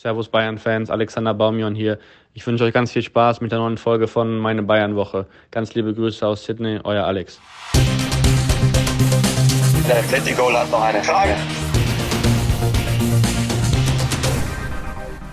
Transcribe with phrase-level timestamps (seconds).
[0.00, 1.98] Servus Bayern-Fans, Alexander Baumion hier.
[2.32, 5.26] Ich wünsche euch ganz viel Spaß mit der neuen Folge von Meine Bayern-Woche.
[5.50, 7.38] Ganz liebe Grüße aus Sydney, euer Alex.
[9.86, 11.34] Der Atletico hat noch eine Frage.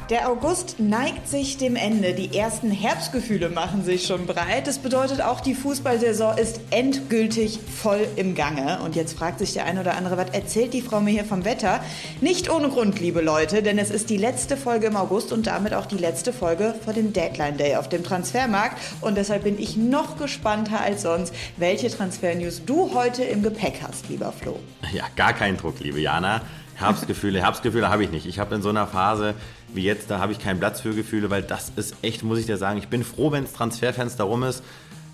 [0.09, 2.13] Der August neigt sich dem Ende.
[2.13, 4.65] Die ersten Herbstgefühle machen sich schon breit.
[4.65, 8.79] Das bedeutet auch, die Fußballsaison ist endgültig voll im Gange.
[8.85, 11.43] Und jetzt fragt sich der eine oder andere, was erzählt die Frau mir hier vom
[11.43, 11.81] Wetter?
[12.21, 15.73] Nicht ohne Grund, liebe Leute, denn es ist die letzte Folge im August und damit
[15.73, 18.77] auch die letzte Folge vor dem Deadline Day auf dem Transfermarkt.
[19.01, 24.07] Und deshalb bin ich noch gespannter als sonst, welche Transfernews du heute im Gepäck hast,
[24.07, 24.57] lieber Flo.
[24.93, 26.43] Ja, gar kein Druck, liebe Jana.
[26.75, 28.27] Herbstgefühle, Herbstgefühle habe ich nicht.
[28.27, 29.33] Ich habe in so einer Phase
[29.77, 32.45] wie jetzt, da habe ich keinen Platz für Gefühle, weil das ist echt, muss ich
[32.45, 34.61] dir sagen, ich bin froh, wenn es Transferfenster rum ist.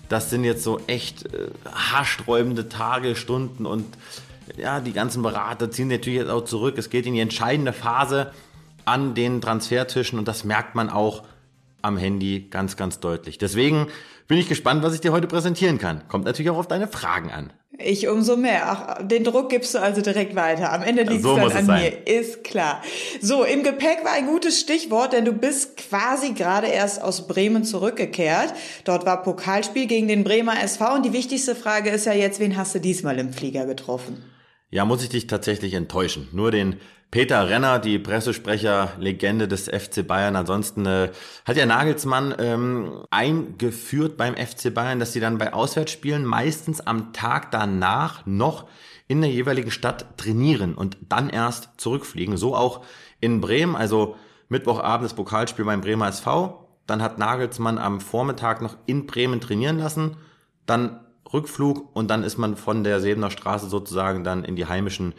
[0.08, 3.86] Das sind jetzt so echt äh, haarsträubende Tage, Stunden und
[4.56, 6.76] ja, die ganzen Berater ziehen natürlich jetzt auch zurück.
[6.76, 8.32] Es geht in die entscheidende Phase
[8.84, 11.22] an den Transfertischen und das merkt man auch
[11.80, 13.38] am Handy ganz, ganz deutlich.
[13.38, 13.86] Deswegen
[14.26, 16.06] bin ich gespannt, was ich dir heute präsentieren kann.
[16.08, 17.52] Kommt natürlich auch auf deine Fragen an.
[17.78, 18.62] Ich umso mehr.
[18.66, 20.72] Ach, den Druck gibst du also direkt weiter.
[20.72, 21.82] Am Ende liegt so es dann an sein.
[21.82, 22.80] mir, ist klar.
[23.20, 27.64] So, im Gepäck war ein gutes Stichwort, denn du bist quasi gerade erst aus Bremen
[27.64, 28.54] zurückgekehrt.
[28.84, 32.56] Dort war Pokalspiel gegen den Bremer SV und die wichtigste Frage ist ja jetzt, wen
[32.56, 34.22] hast du diesmal im Flieger getroffen?
[34.70, 36.28] Ja, muss ich dich tatsächlich enttäuschen.
[36.32, 36.80] Nur den
[37.14, 40.34] Peter Renner, die Pressesprecher-Legende des FC Bayern.
[40.34, 41.12] Ansonsten äh,
[41.44, 47.12] hat ja Nagelsmann ähm, eingeführt beim FC Bayern, dass sie dann bei Auswärtsspielen meistens am
[47.12, 48.66] Tag danach noch
[49.06, 52.36] in der jeweiligen Stadt trainieren und dann erst zurückfliegen.
[52.36, 52.84] So auch
[53.20, 54.16] in Bremen, also
[54.48, 56.68] Mittwochabend das Pokalspiel beim Bremer SV.
[56.88, 60.16] Dann hat Nagelsmann am Vormittag noch in Bremen trainieren lassen.
[60.66, 60.98] Dann
[61.32, 65.14] Rückflug und dann ist man von der Sebener Straße sozusagen dann in die heimischen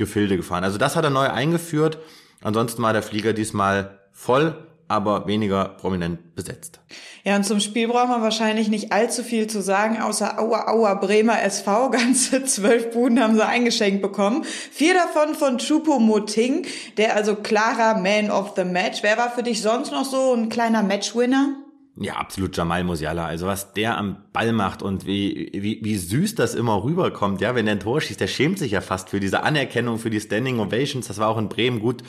[0.00, 0.64] Gefilde gefahren.
[0.64, 1.98] Also das hat er neu eingeführt.
[2.42, 6.80] Ansonsten war der Flieger diesmal voll, aber weniger prominent besetzt.
[7.22, 10.94] Ja, und zum Spiel braucht man wahrscheinlich nicht allzu viel zu sagen, außer Aua Aua
[10.94, 11.90] Bremer SV.
[11.92, 14.44] Ganze zwölf Buden haben sie eingeschenkt bekommen.
[14.44, 16.66] Vier davon von Chupo Moting,
[16.96, 19.02] der also klarer Man of the Match.
[19.02, 21.56] Wer war für dich sonst noch so ein kleiner Matchwinner?
[21.96, 23.26] Ja, absolut Jamal Musiala.
[23.26, 27.54] Also was der am Ball macht und wie, wie, wie süß das immer rüberkommt, ja,
[27.54, 30.20] wenn der ein Tor schießt, der schämt sich ja fast für diese Anerkennung, für die
[30.20, 31.08] Standing Ovations.
[31.08, 32.02] Das war auch in Bremen gut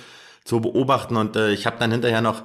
[0.46, 2.44] zu beobachten und äh, ich habe dann hinterher noch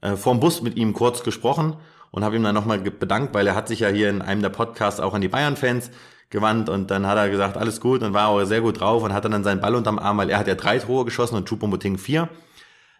[0.00, 1.76] äh, vorm Bus mit ihm kurz gesprochen
[2.10, 4.48] und habe ihm dann nochmal bedankt, weil er hat sich ja hier in einem der
[4.48, 5.90] Podcasts auch an die Bayern-Fans
[6.30, 9.12] gewandt und dann hat er gesagt, alles gut und war auch sehr gut drauf und
[9.12, 11.98] hatte dann seinen Ball unterm Arm, weil er hat ja drei Tore geschossen und Choupo-Moting
[11.98, 12.28] vier.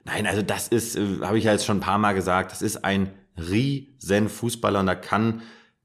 [0.05, 2.62] Nein, also das ist, äh, habe ich ja jetzt schon ein paar Mal gesagt, das
[2.62, 5.43] ist ein riesen Fußballer und da kann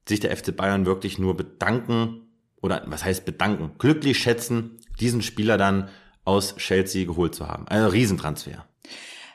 [0.08, 2.28] sich der FC Bayern wirklich nur bedanken
[2.60, 5.88] oder was heißt bedanken, glücklich schätzen, diesen Spieler dann
[6.24, 7.68] aus Chelsea geholt zu haben.
[7.68, 8.66] Also Riesentransfer.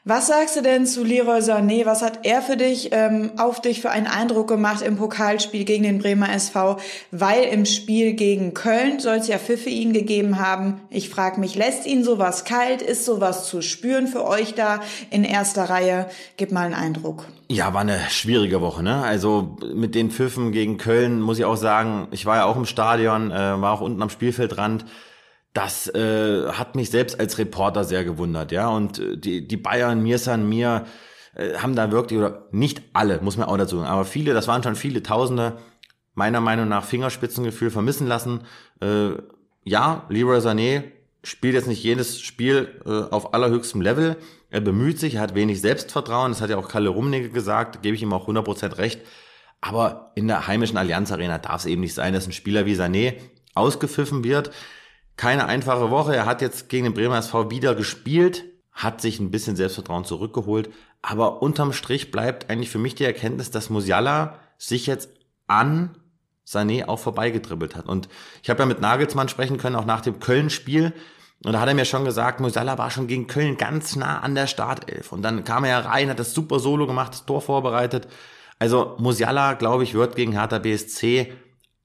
[0.06, 1.86] Was sagst du denn zu Leroy Sané?
[1.86, 5.84] Was hat er für dich, ähm, auf dich für einen Eindruck gemacht im Pokalspiel gegen
[5.84, 6.78] den Bremer SV?
[7.12, 10.80] Weil im Spiel gegen Köln soll es ja Pfiffe ihn gegeben haben.
[10.90, 12.82] Ich frage mich, lässt ihn sowas kalt?
[12.82, 16.08] Ist sowas zu spüren für euch da in erster Reihe?
[16.38, 17.26] Gib mal einen Eindruck.
[17.50, 19.04] Ja, war eine schwierige Woche, ne?
[19.04, 22.66] Also mit den Pfiffen gegen Köln muss ich auch sagen, ich war ja auch im
[22.66, 24.86] Stadion, äh, war auch unten am Spielfeldrand
[25.60, 28.70] das äh, hat mich selbst als Reporter sehr gewundert, ja.
[28.70, 30.86] Und äh, die, die Bayern, mir
[31.36, 34.48] äh, haben da wirklich, oder nicht alle, muss man auch dazu sagen, aber viele, das
[34.48, 35.58] waren schon viele Tausende,
[36.14, 38.46] meiner Meinung nach Fingerspitzengefühl vermissen lassen.
[38.82, 39.10] Äh,
[39.66, 40.84] ja, Leroy Sané
[41.24, 44.16] spielt jetzt nicht jedes Spiel äh, auf allerhöchstem Level.
[44.50, 47.96] Er bemüht sich, er hat wenig Selbstvertrauen, das hat ja auch Kalle Rummenigge gesagt, gebe
[47.96, 49.02] ich ihm auch 100% recht.
[49.60, 52.76] Aber in der heimischen Allianz Arena darf es eben nicht sein, dass ein Spieler wie
[52.76, 53.16] Sané
[53.56, 54.52] ausgepfiffen wird
[55.20, 56.16] keine einfache Woche.
[56.16, 60.70] Er hat jetzt gegen den Bremer SV wieder gespielt, hat sich ein bisschen Selbstvertrauen zurückgeholt.
[61.02, 65.10] Aber unterm Strich bleibt eigentlich für mich die Erkenntnis, dass Musiala sich jetzt
[65.46, 65.98] an
[66.48, 67.86] Sané auch vorbeigetribbelt hat.
[67.86, 68.08] Und
[68.42, 70.94] ich habe ja mit Nagelsmann sprechen können, auch nach dem Köln-Spiel.
[71.44, 74.36] Und da hat er mir schon gesagt, Musiala war schon gegen Köln ganz nah an
[74.36, 75.12] der Startelf.
[75.12, 78.08] Und dann kam er ja rein, hat das super Solo gemacht, das Tor vorbereitet.
[78.58, 81.34] Also Musiala, glaube ich, wird gegen Hertha BSC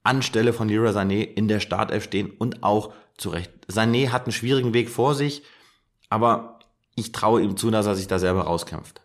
[0.04, 3.50] anstelle von Leroy Sané in der Startelf stehen und auch zurecht.
[3.68, 5.42] Sané hat einen schwierigen Weg vor sich,
[6.08, 6.58] aber
[6.96, 9.00] ich traue ihm zu, dass er sich da selber rauskämpft.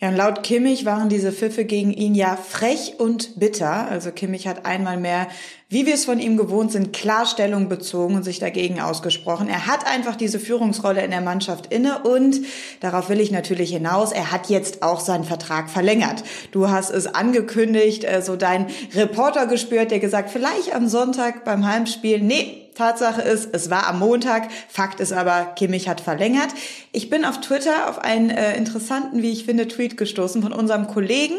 [0.00, 3.88] Ja, und laut Kimmich waren diese Pfiffe gegen ihn ja frech und bitter.
[3.88, 5.28] Also Kimmich hat einmal mehr,
[5.68, 9.48] wie wir es von ihm gewohnt sind, Klarstellung bezogen und sich dagegen ausgesprochen.
[9.48, 12.40] Er hat einfach diese Führungsrolle in der Mannschaft inne und
[12.80, 16.24] darauf will ich natürlich hinaus, er hat jetzt auch seinen Vertrag verlängert.
[16.50, 21.64] Du hast es angekündigt, äh, so dein Reporter gespürt, der gesagt, vielleicht am Sonntag beim
[21.64, 24.48] Heimspiel, nee, Tatsache ist, es war am Montag.
[24.68, 26.48] Fakt ist aber, Kimmich hat verlängert.
[26.92, 30.86] Ich bin auf Twitter auf einen äh, interessanten, wie ich finde, Tweet gestoßen von unserem
[30.86, 31.36] Kollegen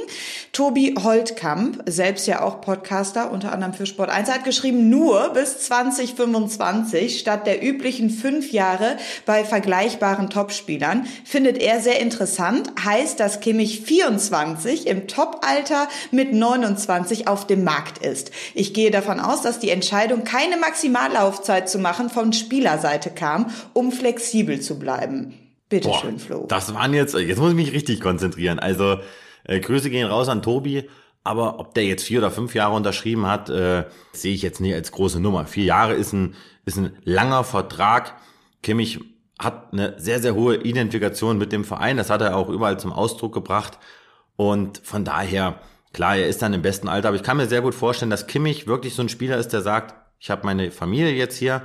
[0.55, 5.59] Tobi Holtkamp, selbst ja auch Podcaster, unter anderem für Sport 1, hat geschrieben, nur bis
[5.59, 8.95] 2025 statt der üblichen fünf Jahre
[9.25, 12.71] bei vergleichbaren Topspielern findet er sehr interessant.
[12.83, 18.31] Heißt, dass Kimmich 24 im Topalter mit 29 auf dem Markt ist.
[18.53, 20.55] Ich gehe davon aus, dass die Entscheidung, keine
[21.25, 25.33] Maximallaufzeit zu machen, von Spielerseite kam, um flexibel zu bleiben.
[25.69, 26.45] Bitte Boah, schön, Flo.
[26.47, 28.59] Das waren jetzt, jetzt muss ich mich richtig konzentrieren.
[28.59, 28.99] Also
[29.43, 30.87] äh, Grüße gehen raus an Tobi.
[31.23, 34.75] Aber ob der jetzt vier oder fünf Jahre unterschrieben hat, äh, sehe ich jetzt nicht
[34.75, 35.47] als große Nummer.
[35.47, 36.35] Vier Jahre ist ein,
[36.65, 38.13] ist ein langer Vertrag.
[38.61, 38.99] Kimmich
[39.39, 41.97] hat eine sehr, sehr hohe Identifikation mit dem Verein.
[41.97, 43.79] Das hat er auch überall zum Ausdruck gebracht.
[44.35, 45.59] Und von daher,
[45.93, 47.07] klar, er ist dann im besten Alter.
[47.07, 49.61] Aber ich kann mir sehr gut vorstellen, dass Kimmich wirklich so ein Spieler ist, der
[49.61, 51.63] sagt, ich habe meine Familie jetzt hier,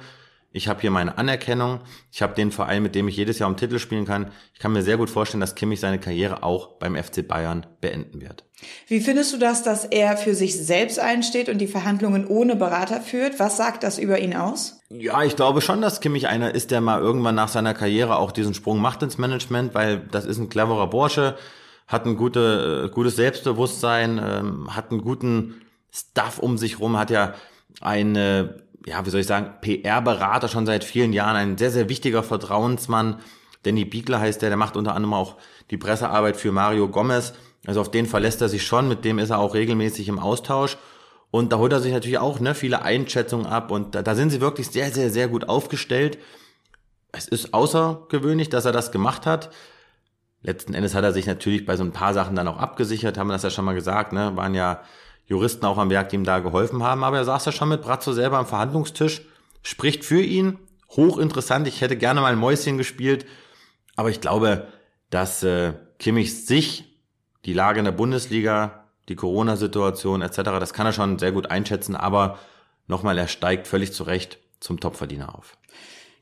[0.53, 1.81] ich habe hier meine Anerkennung,
[2.11, 4.33] ich habe den Verein, mit dem ich jedes Jahr um Titel spielen kann.
[4.53, 8.21] Ich kann mir sehr gut vorstellen, dass Kimmich seine Karriere auch beim FC Bayern beenden
[8.21, 8.45] wird.
[8.89, 13.01] Wie findest du das, dass er für sich selbst einsteht und die Verhandlungen ohne Berater
[13.01, 13.39] führt?
[13.39, 14.81] Was sagt das über ihn aus?
[14.91, 18.33] Ja, ich glaube schon, dass Kimmich einer ist, der mal irgendwann nach seiner Karriere auch
[18.33, 21.37] diesen Sprung macht ins Management, weil das ist ein cleverer Bursche,
[21.87, 25.63] hat ein gute, äh, gutes Selbstbewusstsein, ähm, hat einen guten
[25.93, 27.35] Stuff um sich rum, hat ja
[27.81, 32.23] eine ja, wie soll ich sagen, PR-Berater schon seit vielen Jahren, ein sehr, sehr wichtiger
[32.23, 33.21] Vertrauensmann.
[33.63, 35.37] Danny Biegler heißt der, der macht unter anderem auch
[35.71, 37.35] die Pressearbeit für Mario Gomez.
[37.67, 40.79] Also auf den verlässt er sich schon, mit dem ist er auch regelmäßig im Austausch.
[41.31, 44.31] Und da holt er sich natürlich auch ne, viele Einschätzungen ab und da, da sind
[44.31, 46.19] sie wirklich sehr, sehr, sehr gut aufgestellt.
[47.13, 49.51] Es ist außergewöhnlich, dass er das gemacht hat.
[50.43, 53.29] Letzten Endes hat er sich natürlich bei so ein paar Sachen dann auch abgesichert, haben
[53.29, 54.35] wir das ja schon mal gesagt, ne?
[54.37, 54.81] Waren ja
[55.31, 57.05] Juristen auch am Werk, die ihm da geholfen haben.
[57.05, 59.23] Aber er saß ja schon mit Brazzo selber am Verhandlungstisch,
[59.63, 60.59] spricht für ihn.
[60.91, 61.69] Hochinteressant.
[61.69, 63.27] Ich hätte gerne mal ein Mäuschen gespielt.
[63.95, 64.67] Aber ich glaube,
[65.09, 66.85] dass äh, Kimmich sich,
[67.45, 71.95] die Lage in der Bundesliga, die Corona-Situation etc., das kann er schon sehr gut einschätzen.
[71.95, 72.39] Aber
[72.89, 75.57] nochmal, er steigt völlig zurecht zum Topverdiener auf.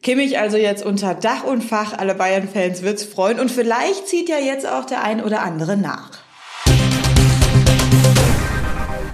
[0.02, 1.96] Kimmich also jetzt unter Dach und Fach.
[1.96, 3.40] Alle Bayern-Fans wird's freuen.
[3.40, 6.27] Und vielleicht zieht ja jetzt auch der ein oder andere nach.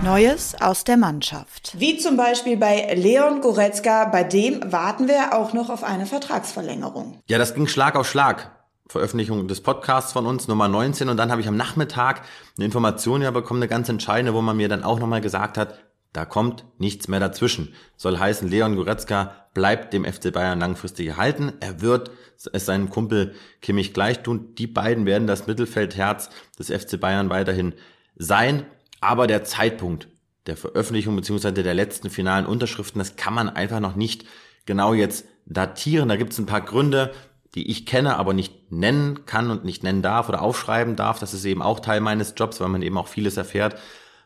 [0.05, 1.73] Neues aus der Mannschaft.
[1.79, 7.21] Wie zum Beispiel bei Leon Goretzka, bei dem warten wir auch noch auf eine Vertragsverlängerung.
[7.27, 8.51] Ja, das ging Schlag auf Schlag.
[8.87, 11.09] Veröffentlichung des Podcasts von uns, Nummer 19.
[11.09, 12.21] Und dann habe ich am Nachmittag
[12.59, 15.79] eine Information ja bekommen, eine ganz entscheidende, wo man mir dann auch nochmal gesagt hat,
[16.12, 17.73] da kommt nichts mehr dazwischen.
[17.97, 21.55] Soll heißen, Leon Goretzka bleibt dem FC Bayern langfristig erhalten.
[21.61, 22.11] Er wird
[22.53, 24.55] es seinem Kumpel Kimmich gleich tun.
[24.57, 26.29] Die beiden werden das Mittelfeldherz
[26.59, 27.73] des FC Bayern weiterhin
[28.17, 28.67] sein.
[29.00, 30.08] Aber der Zeitpunkt
[30.46, 34.25] der Veröffentlichung beziehungsweise der letzten finalen Unterschriften, das kann man einfach noch nicht
[34.67, 36.08] genau jetzt datieren.
[36.08, 37.12] Da gibt es ein paar Gründe,
[37.55, 41.19] die ich kenne, aber nicht nennen kann und nicht nennen darf oder aufschreiben darf.
[41.19, 43.79] Das ist eben auch Teil meines Jobs, weil man eben auch vieles erfährt,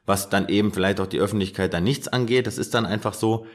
[0.07, 2.47] was dann eben vielleicht auch die Öffentlichkeit dann nichts angeht.
[2.47, 3.47] Das ist dann einfach so.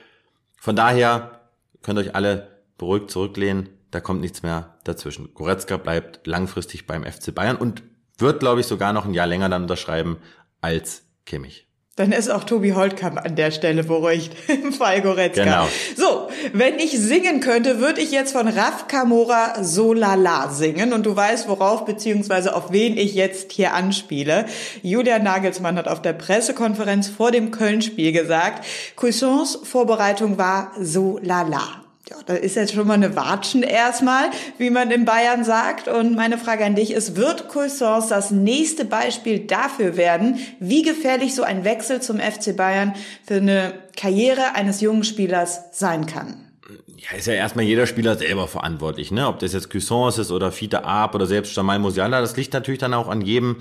[0.57, 1.41] Von daher
[1.81, 3.69] könnt euch alle beruhigt zurücklehnen.
[3.91, 5.33] Da kommt nichts mehr dazwischen.
[5.33, 7.83] Goretzka bleibt langfristig beim FC Bayern und
[8.17, 10.17] wird, glaube ich, sogar noch ein Jahr länger dann unterschreiben
[10.63, 11.67] als Kimmich.
[11.95, 15.43] Dann ist auch Tobi Holtkamp an der Stelle beruhigt im Fall Goretzka.
[15.43, 15.67] Genau.
[15.95, 20.91] So, wenn ich singen könnte, würde ich jetzt von Raf Kamora Solala singen.
[20.93, 24.47] Und du weißt, worauf beziehungsweise auf wen ich jetzt hier anspiele.
[24.81, 31.82] Julian Nagelsmann hat auf der Pressekonferenz vor dem Köln-Spiel gesagt, Cuissons Vorbereitung war Solala.
[32.09, 34.25] Ja, da ist jetzt schon mal eine Watschen erstmal,
[34.57, 35.87] wie man in Bayern sagt.
[35.87, 41.33] Und meine Frage an dich ist, wird Cuisance das nächste Beispiel dafür werden, wie gefährlich
[41.33, 42.93] so ein Wechsel zum FC Bayern
[43.25, 46.51] für eine Karriere eines jungen Spielers sein kann?
[46.97, 49.27] Ja, ist ja erstmal jeder Spieler selber verantwortlich, ne?
[49.27, 52.79] Ob das jetzt Cuisance ist oder Fiete Arp oder selbst Jamal Musiala, das liegt natürlich
[52.79, 53.57] dann auch an jedem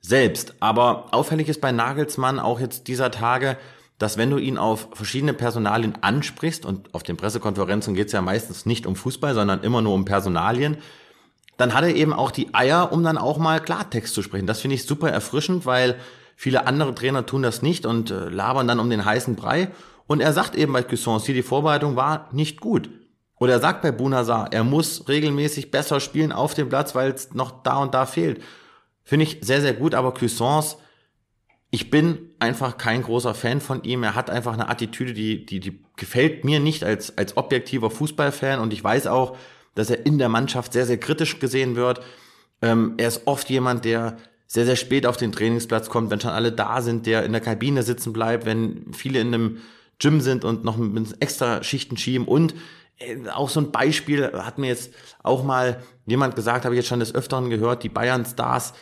[0.00, 0.54] selbst.
[0.58, 3.56] Aber auffällig ist bei Nagelsmann auch jetzt dieser Tage,
[3.98, 8.22] dass wenn du ihn auf verschiedene Personalien ansprichst, und auf den Pressekonferenzen geht es ja
[8.22, 10.78] meistens nicht um Fußball, sondern immer nur um Personalien,
[11.56, 14.46] dann hat er eben auch die Eier, um dann auch mal Klartext zu sprechen.
[14.46, 15.96] Das finde ich super erfrischend, weil
[16.36, 19.70] viele andere Trainer tun das nicht und äh, labern dann um den heißen Brei.
[20.06, 22.90] Und er sagt eben bei Cuisance, die Vorbereitung war nicht gut.
[23.38, 27.34] Oder er sagt bei Bunazar, er muss regelmäßig besser spielen auf dem Platz, weil es
[27.34, 28.42] noch da und da fehlt.
[29.02, 30.76] Finde ich sehr, sehr gut, aber Cuisance
[31.74, 34.04] ich bin einfach kein großer Fan von ihm.
[34.04, 38.60] Er hat einfach eine Attitüde, die, die, die gefällt mir nicht als, als objektiver Fußballfan.
[38.60, 39.36] Und ich weiß auch,
[39.74, 42.00] dass er in der Mannschaft sehr, sehr kritisch gesehen wird.
[42.62, 46.30] Ähm, er ist oft jemand, der sehr, sehr spät auf den Trainingsplatz kommt, wenn schon
[46.30, 49.58] alle da sind, der in der Kabine sitzen bleibt, wenn viele in einem
[49.98, 52.54] Gym sind und noch mit extra Schichten schieben und
[52.98, 56.88] äh, auch so ein Beispiel hat mir jetzt auch mal jemand gesagt, habe ich jetzt
[56.88, 58.74] schon des Öfteren gehört, die Bayern Stars,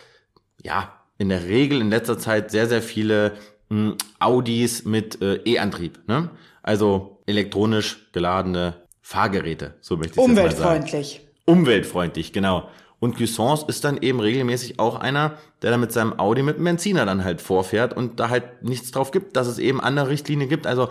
[0.63, 3.33] ja, in der Regel in letzter Zeit sehr, sehr viele
[3.69, 6.31] mh, hm, Audis mit äh, E-Antrieb, ne?
[6.63, 10.59] Also elektronisch geladene Fahrgeräte, so möchte ich Umweltfreundlich.
[10.59, 10.83] Mal sagen.
[10.85, 11.21] Umweltfreundlich.
[11.45, 12.69] Umweltfreundlich, genau.
[13.03, 16.67] Und Cuisance ist dann eben regelmäßig auch einer, der dann mit seinem Audi mit einem
[16.67, 20.49] Benziner dann halt vorfährt und da halt nichts drauf gibt, dass es eben andere Richtlinien
[20.49, 20.69] gibt.
[20.69, 20.89] Also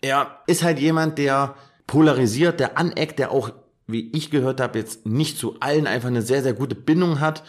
[0.00, 1.56] er ist halt jemand, der
[1.88, 3.50] polarisiert, der aneckt, der auch,
[3.88, 7.42] wie ich gehört habe, jetzt nicht zu allen einfach eine sehr, sehr gute Bindung hat,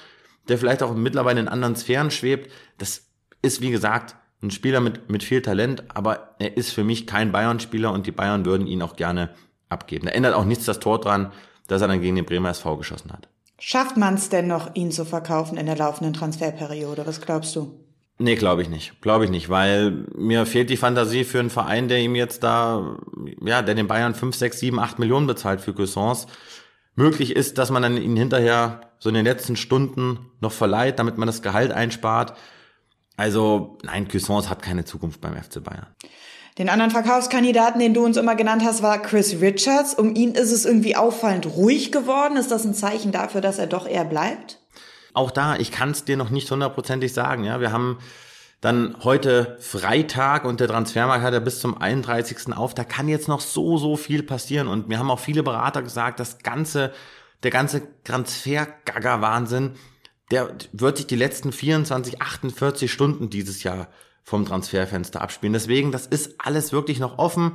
[0.47, 2.51] der vielleicht auch mittlerweile in anderen Sphären schwebt.
[2.77, 3.07] Das
[3.41, 7.31] ist, wie gesagt, ein Spieler mit, mit viel Talent, aber er ist für mich kein
[7.31, 9.33] Bayern-Spieler und die Bayern würden ihn auch gerne
[9.69, 10.07] abgeben.
[10.07, 11.31] Da ändert auch nichts das Tor dran,
[11.67, 13.29] dass er dann gegen den Bremer SV geschossen hat.
[13.59, 17.05] Schafft man es denn noch, ihn zu verkaufen in der laufenden Transferperiode?
[17.05, 17.79] Was glaubst du?
[18.17, 19.01] Nee, glaube ich nicht.
[19.01, 22.97] Glaube ich nicht, weil mir fehlt die Fantasie für einen Verein, der ihm jetzt da,
[23.43, 26.27] ja, der den Bayern 5, 6, 7, 8 Millionen bezahlt für Cuisance.
[26.95, 31.17] Möglich ist, dass man dann ihn hinterher so in den letzten Stunden noch verleiht, damit
[31.17, 32.35] man das Gehalt einspart.
[33.17, 35.87] Also, nein, Cuisance hat keine Zukunft beim FC Bayern.
[36.57, 39.93] Den anderen Verkaufskandidaten, den du uns immer genannt hast, war Chris Richards.
[39.93, 42.35] Um ihn ist es irgendwie auffallend ruhig geworden.
[42.35, 44.59] Ist das ein Zeichen dafür, dass er doch eher bleibt?
[45.13, 47.45] Auch da, ich kann es dir noch nicht hundertprozentig sagen.
[47.45, 47.99] Ja, wir haben
[48.61, 52.53] dann heute Freitag und der Transfermarkt hat ja bis zum 31.
[52.55, 52.75] auf.
[52.75, 54.67] Da kann jetzt noch so, so viel passieren.
[54.67, 56.93] Und mir haben auch viele Berater gesagt, das ganze,
[57.41, 59.71] der ganze Transfer-Gaga-Wahnsinn,
[60.29, 63.87] der wird sich die letzten 24, 48 Stunden dieses Jahr
[64.23, 65.53] vom Transferfenster abspielen.
[65.53, 67.53] Deswegen, das ist alles wirklich noch offen.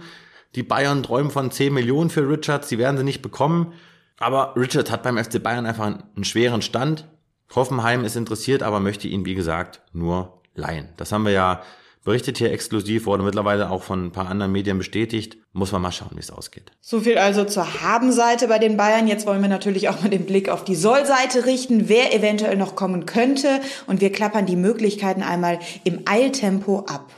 [0.57, 3.75] Die Bayern träumen von 10 Millionen für Richards, die werden sie nicht bekommen.
[4.19, 7.07] Aber Richards hat beim FC Bayern einfach einen schweren Stand.
[7.55, 10.89] Hoffenheim ist interessiert, aber möchte ihn, wie gesagt, nur leihen.
[10.97, 11.63] Das haben wir ja
[12.07, 15.39] berichtet hier exklusiv, wurde mittlerweile auch von ein paar anderen Medien bestätigt.
[15.53, 16.71] Muss man mal schauen, wie es ausgeht.
[16.81, 19.09] So viel also zur Haben-Seite bei den Bayern.
[19.09, 22.77] Jetzt wollen wir natürlich auch mal den Blick auf die Soll-Seite richten, wer eventuell noch
[22.77, 23.61] kommen könnte.
[23.89, 27.11] Und wir klappern die Möglichkeiten einmal im Eiltempo ab.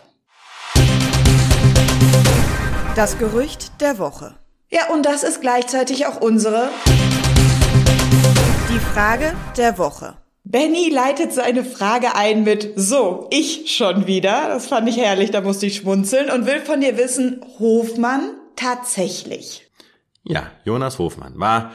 [2.97, 4.37] Das Gerücht der Woche.
[4.71, 6.71] Ja, und das ist gleichzeitig auch unsere
[8.71, 10.17] Die Frage der Woche.
[10.51, 14.49] Benny leitet seine Frage ein mit So, ich schon wieder.
[14.49, 19.71] Das fand ich herrlich, da musste ich schmunzeln und will von dir wissen, Hofmann tatsächlich.
[20.25, 21.73] Ja, Jonas Hofmann war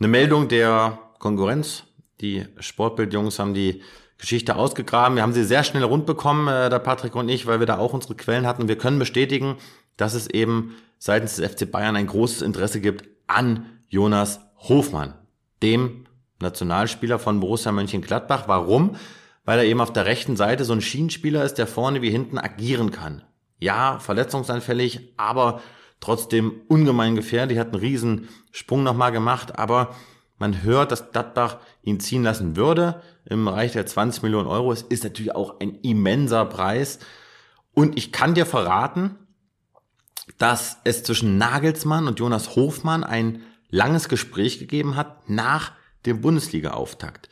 [0.00, 1.84] eine Meldung der Konkurrenz.
[2.20, 3.80] Die Sportbildjungs haben die
[4.18, 5.14] Geschichte ausgegraben.
[5.14, 7.78] Wir haben sie sehr schnell rund bekommen, äh, der Patrick und ich, weil wir da
[7.78, 8.66] auch unsere Quellen hatten.
[8.66, 9.56] Wir können bestätigen,
[9.96, 15.14] dass es eben seitens des FC Bayern ein großes Interesse gibt an Jonas Hofmann,
[15.62, 16.06] dem
[16.40, 18.48] Nationalspieler von Borussia Mönchengladbach.
[18.48, 18.96] Warum?
[19.44, 22.38] Weil er eben auf der rechten Seite so ein Schienenspieler ist, der vorne wie hinten
[22.38, 23.22] agieren kann.
[23.58, 25.60] Ja, verletzungsanfällig, aber
[26.00, 29.94] trotzdem ungemein gefährlich, hat einen riesen Sprung nochmal gemacht, aber
[30.38, 34.72] man hört, dass Gladbach ihn ziehen lassen würde im Bereich der 20 Millionen Euro.
[34.72, 36.98] Es ist natürlich auch ein immenser Preis.
[37.74, 39.16] Und ich kann dir verraten,
[40.38, 45.72] dass es zwischen Nagelsmann und Jonas Hofmann ein langes Gespräch gegeben hat nach
[46.06, 47.28] dem Bundesliga-Auftakt.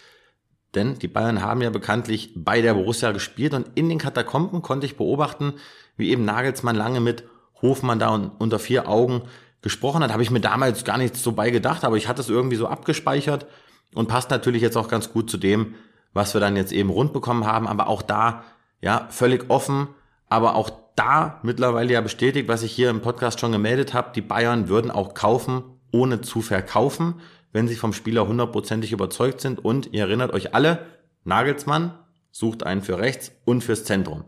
[0.75, 4.87] Denn die Bayern haben ja bekanntlich bei der Borussia gespielt und in den Katakomben konnte
[4.87, 5.55] ich beobachten,
[5.97, 7.25] wie eben Nagelsmann lange mit
[7.63, 9.23] Hofmann da unter vier Augen
[9.63, 10.13] gesprochen hat.
[10.13, 12.69] Habe ich mir damals gar nichts so bei gedacht, aber ich hatte es irgendwie so
[12.69, 13.47] abgespeichert
[13.95, 15.75] und passt natürlich jetzt auch ganz gut zu dem,
[16.13, 17.67] was wir dann jetzt eben rund bekommen haben.
[17.67, 18.45] Aber auch da,
[18.81, 19.89] ja, völlig offen,
[20.29, 24.21] aber auch da mittlerweile ja bestätigt, was ich hier im Podcast schon gemeldet habe, die
[24.21, 27.15] Bayern würden auch kaufen, ohne zu verkaufen
[27.59, 29.65] wenn sie vom Spieler hundertprozentig überzeugt sind.
[29.65, 30.87] Und ihr erinnert euch alle,
[31.25, 31.99] Nagelsmann
[32.31, 34.27] sucht einen für rechts und fürs Zentrum.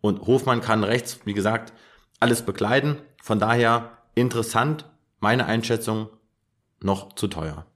[0.00, 1.74] Und Hofmann kann rechts, wie gesagt,
[2.20, 2.96] alles bekleiden.
[3.22, 4.86] Von daher interessant,
[5.18, 6.08] meine Einschätzung
[6.80, 7.66] noch zu teuer.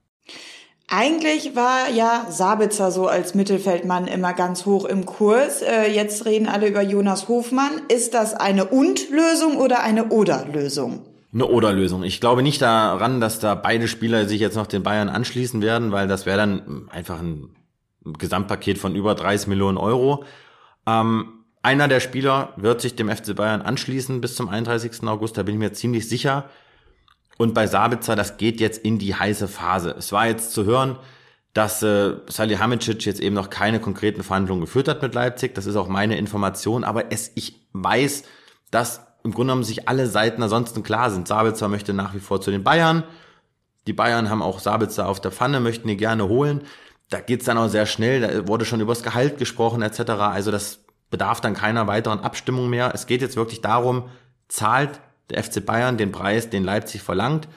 [0.87, 5.61] Eigentlich war ja Sabitzer so als Mittelfeldmann immer ganz hoch im Kurs.
[5.61, 7.83] Äh, jetzt reden alle über Jonas Hofmann.
[7.89, 11.05] Ist das eine Und-Lösung oder eine Oder-Lösung?
[11.35, 12.03] Eine Oder-Lösung.
[12.03, 15.91] Ich glaube nicht daran, dass da beide Spieler sich jetzt noch den Bayern anschließen werden,
[15.91, 17.49] weil das wäre dann einfach ein
[18.05, 20.23] Gesamtpaket von über 30 Millionen Euro.
[20.87, 25.03] Ähm, einer der Spieler wird sich dem FC Bayern anschließen bis zum 31.
[25.03, 26.49] August, da bin ich mir ziemlich sicher.
[27.37, 29.93] Und bei Sabitzer, das geht jetzt in die heiße Phase.
[29.97, 30.97] Es war jetzt zu hören,
[31.53, 35.53] dass äh, Salihamidzic jetzt eben noch keine konkreten Verhandlungen geführt hat mit Leipzig.
[35.53, 36.85] Das ist auch meine Information.
[36.85, 38.23] Aber es, ich weiß,
[38.71, 41.27] dass im Grunde genommen sich alle Seiten ansonsten klar sind.
[41.27, 43.03] Sabitzer möchte nach wie vor zu den Bayern.
[43.87, 46.61] Die Bayern haben auch Sabitzer auf der Pfanne, möchten ihn gerne holen.
[47.09, 48.21] Da geht's dann auch sehr schnell.
[48.21, 50.11] Da wurde schon übers Gehalt gesprochen etc.
[50.11, 52.91] Also das bedarf dann keiner weiteren Abstimmung mehr.
[52.93, 54.09] Es geht jetzt wirklich darum,
[54.47, 55.01] zahlt
[55.31, 57.47] der FC Bayern den Preis, den Leipzig verlangt.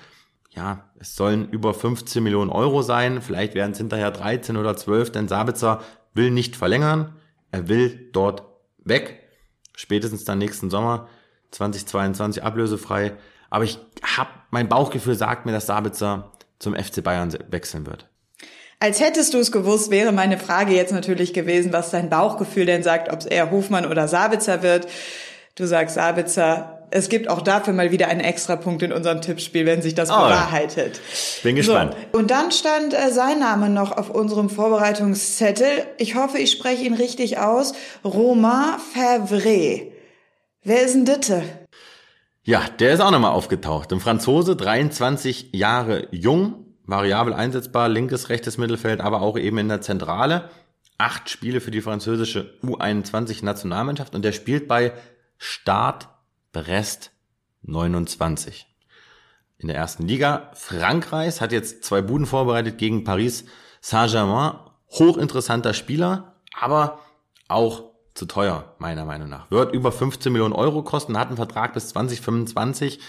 [0.51, 3.21] Ja, es sollen über 15 Millionen Euro sein.
[3.21, 5.83] Vielleicht werden es hinterher 13 oder 12, denn Sabitzer
[6.15, 7.15] will nicht verlängern.
[7.51, 8.45] Er will dort
[8.79, 9.23] weg.
[9.77, 11.09] Spätestens dann nächsten Sommer
[11.51, 13.13] 2022 ablösefrei.
[13.51, 18.09] Aber ich habe mein Bauchgefühl sagt mir, dass Sabitzer zum FC Bayern wechseln wird.
[18.81, 22.85] Als hättest du es gewusst, wäre meine Frage jetzt natürlich gewesen, was dein Bauchgefühl denn
[22.85, 24.87] sagt, ob es eher Hofmann oder Sabitzer wird.
[25.57, 26.75] Du sagst Sabitzer.
[26.91, 30.15] Es gibt auch dafür mal wieder einen Extrapunkt in unserem Tippspiel, wenn sich das oh,
[30.15, 31.01] bewahrheitet.
[31.43, 31.95] Bin gespannt.
[32.13, 35.69] So, und dann stand äh, sein Name noch auf unserem Vorbereitungszettel.
[35.99, 37.75] Ich hoffe, ich spreche ihn richtig aus.
[38.05, 39.93] Romain Favre.
[40.63, 41.43] Wer ist denn Ditte?
[42.43, 43.93] Ja, der ist auch nochmal aufgetaucht.
[43.93, 49.83] Ein Franzose, 23 Jahre jung, variabel einsetzbar, linkes, rechtes Mittelfeld, aber auch eben in der
[49.83, 50.51] Zentrale.
[50.97, 54.93] Acht Spiele für die französische U21-Nationalmannschaft und der spielt bei
[55.37, 56.09] Start
[56.53, 57.13] Brest
[57.63, 58.67] 29.
[59.59, 60.51] In der ersten Liga.
[60.55, 63.45] Frankreich hat jetzt zwei Buden vorbereitet gegen Paris
[63.81, 64.59] Saint-Germain.
[64.91, 67.01] Hochinteressanter Spieler, aber
[67.47, 67.88] auch
[68.19, 69.51] zu teuer, meiner Meinung nach.
[69.51, 73.01] Wird über 15 Millionen Euro kosten, hat einen Vertrag bis 2025.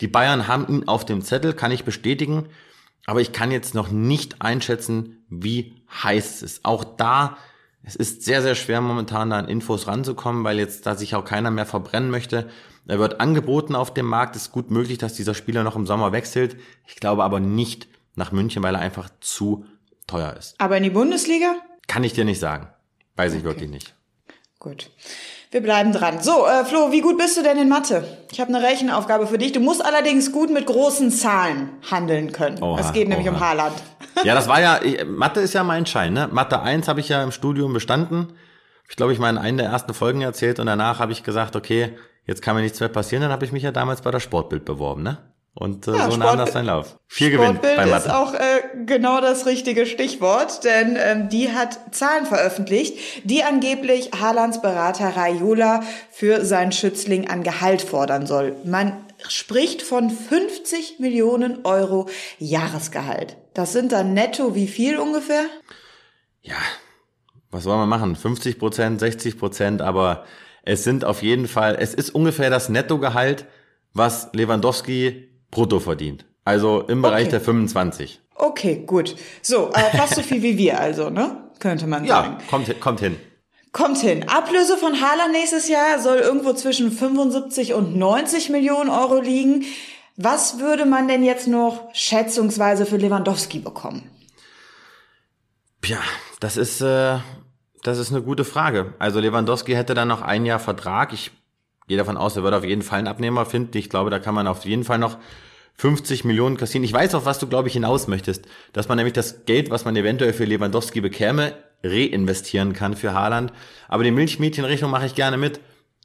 [0.00, 2.46] Die Bayern haben ihn auf dem Zettel, kann ich bestätigen.
[3.06, 6.64] Aber ich kann jetzt noch nicht einschätzen, wie heiß es ist.
[6.64, 7.38] Auch da,
[7.82, 11.24] es ist sehr, sehr schwer momentan da an Infos ranzukommen, weil jetzt da sich auch
[11.24, 12.48] keiner mehr verbrennen möchte.
[12.86, 14.36] Er wird angeboten auf dem Markt.
[14.36, 16.56] Es ist gut möglich, dass dieser Spieler noch im Sommer wechselt.
[16.86, 19.64] Ich glaube aber nicht nach München, weil er einfach zu
[20.06, 20.60] teuer ist.
[20.60, 21.56] Aber in die Bundesliga?
[21.88, 22.68] Kann ich dir nicht sagen.
[23.16, 23.38] Weiß okay.
[23.38, 23.94] ich wirklich nicht.
[24.60, 24.90] Gut.
[25.50, 26.22] Wir bleiben dran.
[26.22, 28.04] So, äh, Flo, wie gut bist du denn in Mathe?
[28.30, 29.52] Ich habe eine Rechenaufgabe für dich.
[29.52, 32.62] Du musst allerdings gut mit großen Zahlen handeln können.
[32.62, 33.34] Oha, es geht nämlich oha.
[33.34, 33.74] um Haaland.
[34.24, 36.12] Ja, das war ja, ich, Mathe ist ja mein Schein.
[36.12, 36.28] Ne?
[36.30, 38.34] Mathe 1 habe ich ja im Studium bestanden.
[38.88, 41.56] Ich glaube, ich mal in einer der ersten Folgen erzählt und danach habe ich gesagt,
[41.56, 43.22] okay, jetzt kann mir nichts mehr passieren.
[43.22, 45.04] Dann habe ich mich ja damals bei der Sportbild beworben.
[45.04, 45.18] Ne?
[45.54, 46.98] Und äh, ja, so Sport nahm das seinen Lauf.
[47.08, 48.08] Viel Gewinn bei Mathe.
[48.08, 48.38] ist auch äh,
[48.86, 55.82] genau das richtige Stichwort, denn ähm, die hat Zahlen veröffentlicht, die angeblich Haalands Berater Raiola
[56.10, 58.54] für seinen Schützling an Gehalt fordern soll.
[58.64, 58.96] Man
[59.28, 63.36] spricht von 50 Millionen Euro Jahresgehalt.
[63.52, 65.44] Das sind dann netto wie viel ungefähr?
[66.42, 66.56] Ja,
[67.50, 68.14] was wollen wir machen?
[68.14, 70.24] 50 Prozent, 60 Prozent, aber
[70.62, 73.46] es sind auf jeden Fall, es ist ungefähr das Nettogehalt,
[73.92, 76.24] was Lewandowski brutto verdient.
[76.44, 77.30] Also im Bereich okay.
[77.30, 78.20] der 25.
[78.34, 79.16] Okay, gut.
[79.42, 81.50] So, äh, fast so viel wie wir also, ne?
[81.58, 82.36] Könnte man sagen.
[82.40, 83.16] Ja, kommt, kommt hin.
[83.72, 84.28] Kommt hin.
[84.28, 89.64] Ablöse von Haaland nächstes Jahr soll irgendwo zwischen 75 und 90 Millionen Euro liegen.
[90.16, 94.10] Was würde man denn jetzt noch schätzungsweise für Lewandowski bekommen?
[95.84, 96.00] Ja,
[96.40, 97.18] das ist, äh,
[97.82, 98.94] das ist eine gute Frage.
[98.98, 101.12] Also Lewandowski hätte dann noch ein Jahr Vertrag.
[101.12, 101.30] Ich
[101.90, 103.76] gehe davon aus, er wird auf jeden Fall einen Abnehmer finden.
[103.76, 105.18] Ich glaube, da kann man auf jeden Fall noch
[105.74, 106.84] 50 Millionen kassieren.
[106.84, 108.46] Ich weiß auch, was du, glaube ich, hinaus möchtest.
[108.72, 113.52] Dass man nämlich das Geld, was man eventuell für Lewandowski bekäme, reinvestieren kann für Haaland.
[113.88, 115.58] Aber die Milchmädchenrechnung mache ich gerne mit.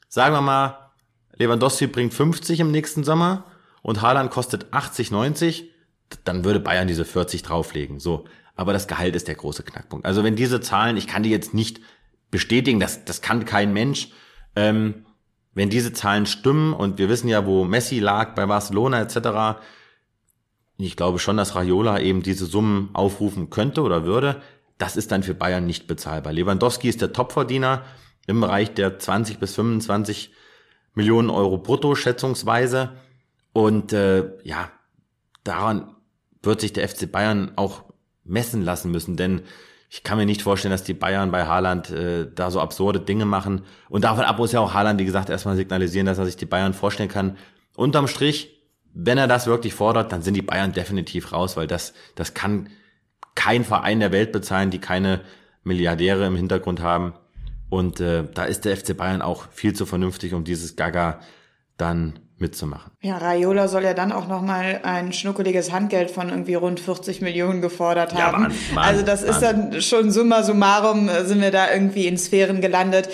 [0.09, 0.89] Sagen wir mal,
[1.37, 3.45] Lewandowski bringt 50 im nächsten Sommer
[3.83, 5.69] und Haaland kostet 80, 90,
[6.23, 7.99] dann würde Bayern diese 40 drauflegen.
[7.99, 8.25] So.
[8.55, 10.07] Aber das Gehalt ist der große Knackpunkt.
[10.07, 11.79] Also wenn diese Zahlen, ich kann die jetzt nicht
[12.31, 14.09] bestätigen, das, das kann kein Mensch.
[14.55, 15.04] Ähm,
[15.55, 19.59] wenn diese Zahlen stimmen und wir wissen ja, wo Messi lag bei Barcelona etc.,
[20.77, 24.41] ich glaube schon, dass Raiola eben diese Summen aufrufen könnte oder würde.
[24.77, 26.33] Das ist dann für Bayern nicht bezahlbar.
[26.33, 27.83] Lewandowski ist der Topverdiener
[28.27, 30.33] im Bereich der 20 bis 25
[30.93, 32.91] Millionen Euro brutto schätzungsweise.
[33.53, 34.69] Und äh, ja,
[35.45, 35.95] daran
[36.41, 37.85] wird sich der FC Bayern auch
[38.25, 39.43] messen lassen müssen, denn
[39.95, 43.23] ich kann mir nicht vorstellen, dass die Bayern bei Haaland äh, da so absurde Dinge
[43.23, 43.61] machen.
[43.87, 46.45] Und davon ab muss ja auch Haaland, wie gesagt, erstmal signalisieren, dass er sich die
[46.45, 47.37] Bayern vorstellen kann.
[47.77, 48.61] Unterm Strich,
[48.93, 52.69] wenn er das wirklich fordert, dann sind die Bayern definitiv raus, weil das, das kann
[53.35, 55.21] kein Verein der Welt bezahlen, die keine
[55.63, 57.13] Milliardäre im Hintergrund haben.
[57.69, 61.21] Und äh, da ist der FC Bayern auch viel zu vernünftig, um dieses Gaga
[61.77, 62.91] dann mitzumachen.
[63.01, 67.61] Ja, Raiola soll ja dann auch nochmal ein schnuckeliges Handgeld von irgendwie rund 40 Millionen
[67.61, 68.19] gefordert haben.
[68.19, 69.29] Ja, Mann, Mann, also das Mann.
[69.31, 73.09] ist dann schon summa summarum äh, sind wir da irgendwie in Sphären gelandet.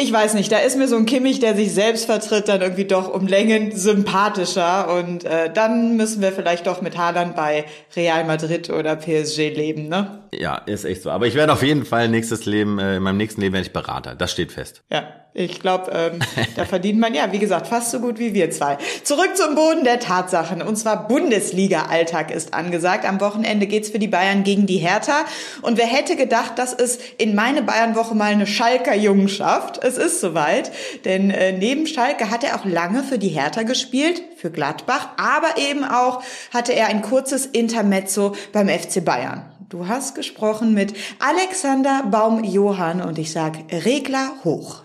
[0.00, 2.84] Ich weiß nicht, da ist mir so ein Kimmich, der sich selbst vertritt, dann irgendwie
[2.84, 4.96] doch um Längen sympathischer.
[4.96, 7.64] Und äh, dann müssen wir vielleicht doch mit Haaland bei
[7.96, 10.27] Real Madrid oder PSG leben, ne?
[10.32, 11.10] Ja, ist echt so.
[11.10, 13.72] Aber ich werde auf jeden Fall nächstes Leben, äh, in meinem nächsten Leben werde ich
[13.72, 14.14] Berater.
[14.14, 14.82] Das steht fest.
[14.90, 16.18] Ja, ich glaube, ähm,
[16.56, 18.76] da verdient man ja, wie gesagt, fast so gut wie wir zwei.
[19.04, 20.62] Zurück zum Boden der Tatsachen.
[20.62, 23.06] Und zwar Bundesliga-Alltag ist angesagt.
[23.06, 25.24] Am Wochenende geht's für die Bayern gegen die Hertha.
[25.62, 29.82] Und wer hätte gedacht, dass es in meine Bayern-Woche mal eine Schalker Jungen schafft?
[29.82, 30.70] Es ist soweit.
[31.04, 35.10] Denn äh, neben Schalke hat er auch lange für die Hertha gespielt, für Gladbach.
[35.16, 39.44] Aber eben auch hatte er ein kurzes Intermezzo beim FC Bayern.
[39.70, 44.82] Du hast gesprochen mit Alexander Baum-Johann und ich sag Regler hoch.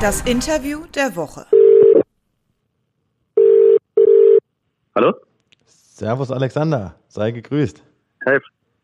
[0.00, 1.44] Das Interview der Woche.
[4.94, 5.14] Hallo?
[5.66, 7.82] Servus Alexander, sei gegrüßt.
[8.24, 8.38] Hey,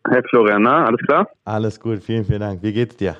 [0.08, 1.28] hey Florian, na, alles klar?
[1.44, 2.64] Alles gut, vielen, vielen Dank.
[2.64, 3.16] Wie geht's dir?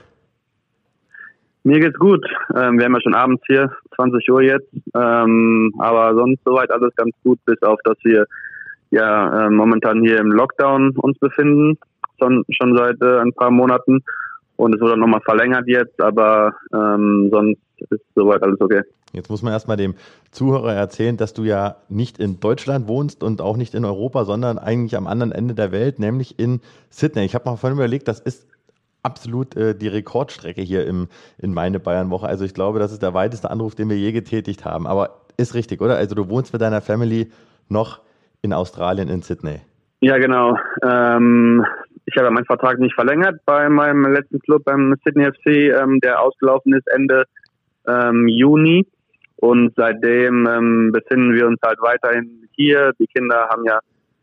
[1.63, 2.27] Mir geht's gut.
[2.57, 4.73] Ähm, wir haben ja schon abends hier, 20 Uhr jetzt.
[4.93, 8.27] Ähm, aber sonst soweit alles ganz gut, bis auf, dass wir
[8.91, 11.79] ja äh, momentan hier im Lockdown uns befinden,
[12.19, 14.03] schon, schon seit äh, ein paar Monaten.
[14.57, 18.83] Und es wurde nochmal verlängert jetzt, aber ähm, sonst ist soweit alles okay.
[19.13, 19.95] Jetzt muss man erstmal dem
[20.31, 24.59] Zuhörer erzählen, dass du ja nicht in Deutschland wohnst und auch nicht in Europa, sondern
[24.59, 27.25] eigentlich am anderen Ende der Welt, nämlich in Sydney.
[27.25, 28.47] Ich habe mal vorhin überlegt, das ist
[29.03, 32.27] absolut äh, die Rekordstrecke hier im, in meine Bayern-Woche.
[32.27, 34.87] Also ich glaube, das ist der weiteste Anruf, den wir je getätigt haben.
[34.87, 35.97] Aber ist richtig, oder?
[35.97, 37.33] Also du wohnst mit deiner Family
[37.69, 38.01] noch
[38.43, 39.61] in Australien, in Sydney.
[40.01, 40.57] Ja, genau.
[40.83, 41.65] Ähm,
[42.07, 45.47] ich habe meinen Vertrag nicht verlängert bei meinem letzten Club beim Sydney FC,
[45.81, 47.25] ähm, der ausgelaufen ist Ende
[47.87, 48.87] ähm, Juni.
[49.37, 52.93] Und seitdem ähm, befinden wir uns halt weiterhin hier.
[52.99, 53.81] Die Kinder haben ja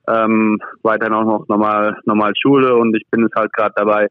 [0.08, 4.08] ähm, weiterhin auch noch normal, normal Schule und ich bin es halt gerade dabei,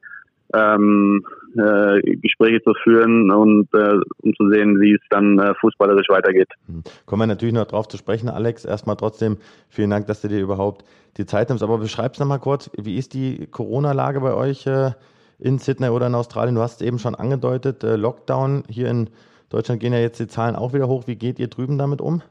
[0.55, 6.09] ähm, äh, Gespräche zu führen und äh, um zu sehen, wie es dann äh, fußballerisch
[6.09, 6.48] weitergeht.
[6.66, 6.82] Hm.
[7.06, 8.64] Kommen wir natürlich noch drauf zu sprechen, Alex.
[8.64, 9.37] Erstmal trotzdem
[9.68, 10.85] vielen Dank, dass du dir überhaupt
[11.16, 11.64] die Zeit nimmst.
[11.64, 14.90] Aber beschreib's noch mal kurz, wie ist die Corona-Lage bei euch äh,
[15.38, 16.54] in Sydney oder in Australien?
[16.54, 18.64] Du hast es eben schon angedeutet, äh, Lockdown.
[18.68, 19.11] Hier in
[19.50, 21.06] Deutschland gehen ja jetzt die Zahlen auch wieder hoch.
[21.06, 22.22] Wie geht ihr drüben damit um?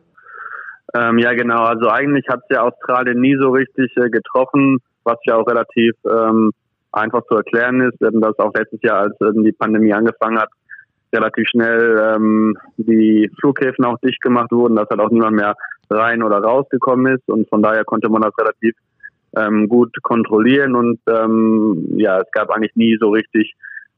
[0.93, 1.63] Ähm, ja, genau.
[1.63, 6.51] Also eigentlich hat es ja Australien nie so richtig getroffen, was ja auch relativ ähm,
[6.95, 10.49] einfach zu erklären ist, ähm, dass auch letztes Jahr, als ähm, die Pandemie angefangen hat,
[11.13, 15.55] relativ schnell ähm, die Flughäfen auch dicht gemacht wurden, dass halt auch niemand mehr
[15.89, 17.27] rein oder rausgekommen ist.
[17.27, 18.75] Und von daher konnte man das relativ
[19.35, 20.75] ähm, gut kontrollieren.
[20.75, 23.53] Und ähm, ja, es gab eigentlich nie so richtig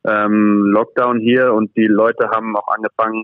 [0.05, 1.53] ähm, Lockdown hier.
[1.53, 3.23] Und die Leute haben auch angefangen,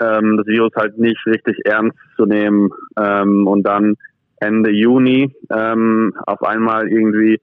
[0.00, 2.70] ähm, das Virus halt nicht richtig ernst zu nehmen.
[2.98, 3.94] Ähm, und dann
[4.38, 7.40] Ende Juni ähm, auf einmal irgendwie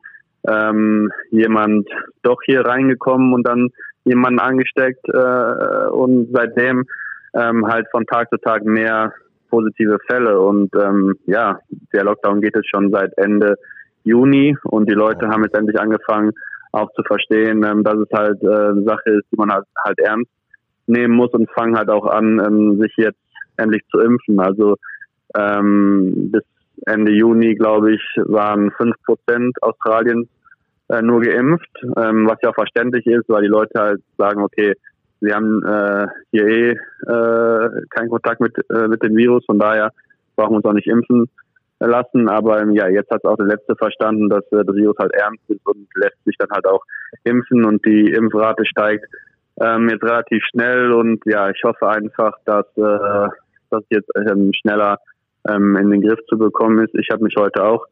[0.48, 1.88] ähm, jemand
[2.22, 3.70] doch hier reingekommen und dann
[4.04, 6.86] jemanden angesteckt äh, und seitdem
[7.34, 9.14] ähm, halt von Tag zu Tag mehr
[9.50, 11.60] positive Fälle und ähm, ja,
[11.94, 13.56] der Lockdown geht jetzt schon seit Ende
[14.04, 16.32] Juni und die Leute haben jetzt endlich angefangen
[16.74, 20.00] auch zu verstehen, ähm, dass es halt äh, eine Sache ist, die man halt, halt
[20.00, 20.30] ernst
[20.88, 23.20] nehmen muss und fangen halt auch an, ähm, sich jetzt
[23.58, 24.40] endlich zu impfen.
[24.40, 24.76] Also
[25.36, 26.44] ähm, bis
[26.86, 30.28] Ende Juni, glaube ich, waren fünf Prozent Australiens
[30.90, 34.74] äh, nur geimpft, ähm, was ja verständlich ist, weil die Leute halt sagen, okay,
[35.22, 39.92] sie haben äh, hier eh äh, keinen Kontakt mit, äh, mit dem Virus, von daher
[40.36, 41.30] brauchen wir uns auch nicht impfen
[41.80, 42.30] lassen.
[42.30, 45.44] Aber ähm, ja, jetzt hat auch der Letzte verstanden, dass äh, das Virus halt ernst
[45.50, 46.84] ist und lässt sich dann halt auch
[47.24, 49.06] impfen und die Impfrate steigt
[49.62, 53.30] ähm, jetzt relativ schnell und ja, ich hoffe einfach, dass äh,
[53.70, 54.98] das jetzt ähm, schneller
[55.48, 56.94] ähm, in den Griff zu bekommen ist.
[56.96, 57.86] Ich habe mich heute auch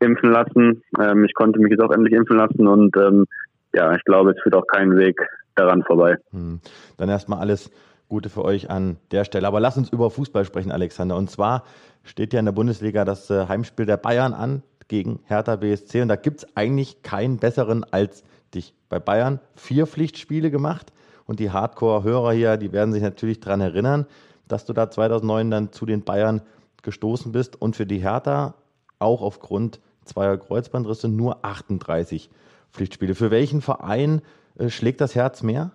[0.00, 0.82] impfen lassen.
[1.00, 3.26] Ähm, ich konnte mich jetzt auch endlich impfen lassen und ähm,
[3.74, 5.20] ja, ich glaube, es führt auch kein Weg
[5.54, 6.16] daran vorbei.
[6.30, 6.60] Hm.
[6.96, 7.70] Dann erstmal alles
[8.08, 9.46] Gute für euch an der Stelle.
[9.46, 11.16] Aber lass uns über Fußball sprechen, Alexander.
[11.16, 11.64] Und zwar
[12.02, 16.02] steht ja in der Bundesliga das äh, Heimspiel der Bayern an gegen Hertha BSC.
[16.02, 18.22] Und da gibt es eigentlich keinen besseren als
[18.54, 18.74] dich.
[18.90, 20.92] Bei Bayern vier Pflichtspiele gemacht.
[21.24, 24.06] Und die Hardcore-Hörer hier, die werden sich natürlich daran erinnern,
[24.46, 26.42] dass du da 2009 dann zu den Bayern
[26.82, 28.54] gestoßen bist und für die Hertha
[28.98, 32.30] auch aufgrund zweier Kreuzbandrisse nur 38
[32.72, 33.14] Pflichtspiele.
[33.14, 34.22] Für welchen Verein
[34.58, 35.72] äh, schlägt das Herz mehr?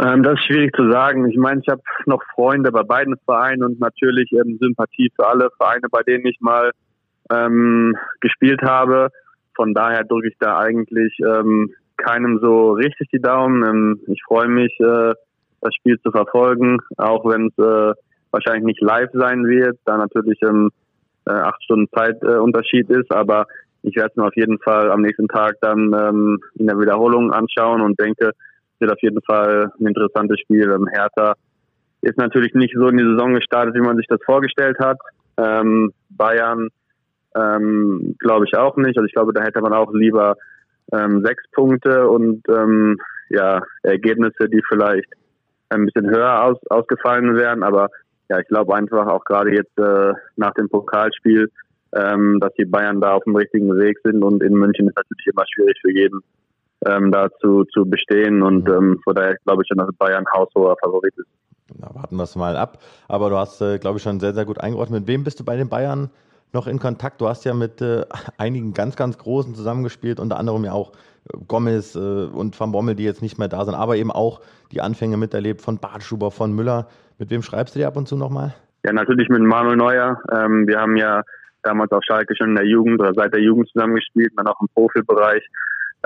[0.00, 1.28] Ähm, das ist schwierig zu sagen.
[1.28, 5.50] Ich meine, ich habe noch Freunde bei beiden Vereinen und natürlich ähm, Sympathie für alle
[5.56, 6.72] Vereine, bei denen ich mal
[7.30, 9.10] ähm, gespielt habe.
[9.54, 13.64] Von daher drücke ich da eigentlich ähm, keinem so richtig die Daumen.
[13.64, 15.14] Ähm, ich freue mich, äh,
[15.60, 17.94] das Spiel zu verfolgen, auch wenn es äh,
[18.34, 20.70] wahrscheinlich nicht live sein wird, da natürlich ähm,
[21.26, 23.46] äh, acht Stunden Zeitunterschied äh, ist, aber
[23.82, 27.32] ich werde es mir auf jeden Fall am nächsten Tag dann ähm, in der Wiederholung
[27.32, 28.32] anschauen und denke,
[28.74, 30.70] es wird auf jeden Fall ein interessantes Spiel.
[30.70, 31.34] Ähm, Hertha
[32.02, 34.98] ist natürlich nicht so in die Saison gestartet, wie man sich das vorgestellt hat.
[35.36, 36.68] Ähm, Bayern
[37.36, 38.96] Ähm, glaube ich auch nicht.
[38.96, 40.36] Also ich glaube, da hätte man auch lieber
[40.92, 42.96] ähm, sechs Punkte und ähm,
[43.28, 45.10] ja, Ergebnisse, die vielleicht
[45.70, 47.64] ein bisschen höher aus, ausgefallen wären.
[47.64, 47.88] Aber
[48.28, 51.50] ja, ich glaube einfach auch gerade jetzt äh, nach dem Pokalspiel,
[51.94, 55.26] ähm, dass die Bayern da auf dem richtigen Weg sind und in München ist natürlich
[55.26, 56.20] immer schwierig für jeden
[56.86, 60.76] ähm, da zu, zu bestehen und ähm, von daher glaube ich schon, dass Bayern haushoher
[60.82, 61.28] Favorit ist.
[61.78, 62.78] Na, warten wir es mal ab.
[63.08, 65.00] Aber du hast, äh, glaube ich, schon sehr, sehr gut eingeordnet.
[65.00, 66.10] Mit wem bist du bei den Bayern
[66.52, 67.20] noch in Kontakt?
[67.20, 68.04] Du hast ja mit äh,
[68.38, 70.92] einigen ganz, ganz Großen zusammengespielt, unter anderem ja auch
[71.46, 74.40] Gomez äh, und Van Bommel, die jetzt nicht mehr da sind, aber eben auch
[74.72, 76.88] die Anfänge miterlebt von Bartschuber, von Müller.
[77.18, 78.54] Mit wem schreibst du dir ab und zu nochmal?
[78.84, 80.20] Ja, natürlich mit Manuel Neuer.
[80.32, 81.22] Ähm, wir haben ja
[81.62, 84.68] damals auf Schalke schon in der Jugend oder seit der Jugend zusammengespielt, dann auch im
[84.74, 85.42] Profibereich.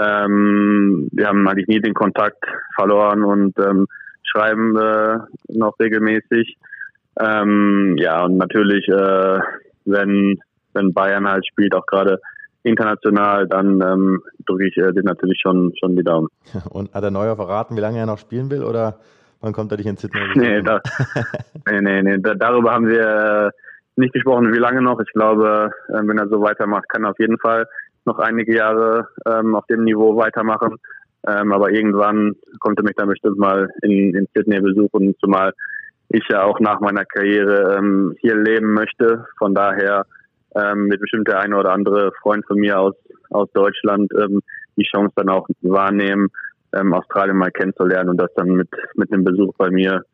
[0.00, 2.44] Ähm, wir haben eigentlich nie den Kontakt
[2.76, 3.87] verloren und ähm,
[4.22, 6.57] schreiben äh, noch regelmäßig.
[7.18, 9.40] Ähm, ja, und natürlich, äh,
[9.85, 10.38] wenn,
[10.74, 12.20] wenn Bayern halt spielt, auch gerade
[12.68, 16.28] international, dann ähm, drücke ich äh, den natürlich schon, schon die Daumen.
[16.70, 18.98] Und hat der Neuer verraten, wie lange er noch spielen will oder
[19.40, 20.20] wann kommt er dich in Sydney?
[20.35, 20.81] Nee, da,
[21.70, 23.02] nee, nee, nee, da, darüber haben wir
[23.46, 23.50] äh,
[23.96, 25.00] nicht gesprochen, wie lange noch.
[25.00, 27.66] Ich glaube, äh, wenn er so weitermacht, kann er auf jeden Fall
[28.04, 30.76] noch einige Jahre ähm, auf dem Niveau weitermachen.
[31.26, 35.52] Ähm, aber irgendwann kommt er mich dann bestimmt mal in, in Sydney besuchen, zumal
[36.11, 39.26] ich ja auch nach meiner Karriere ähm, hier leben möchte.
[39.37, 40.07] Von daher
[40.59, 42.94] ähm, wird bestimmt der eine oder andere Freund von mir aus,
[43.31, 44.42] aus Deutschland ähm,
[44.77, 46.29] die Chance dann auch wahrnehmen,
[46.73, 50.05] ähm, Australien mal kennenzulernen und das dann mit, mit einem Besuch bei mir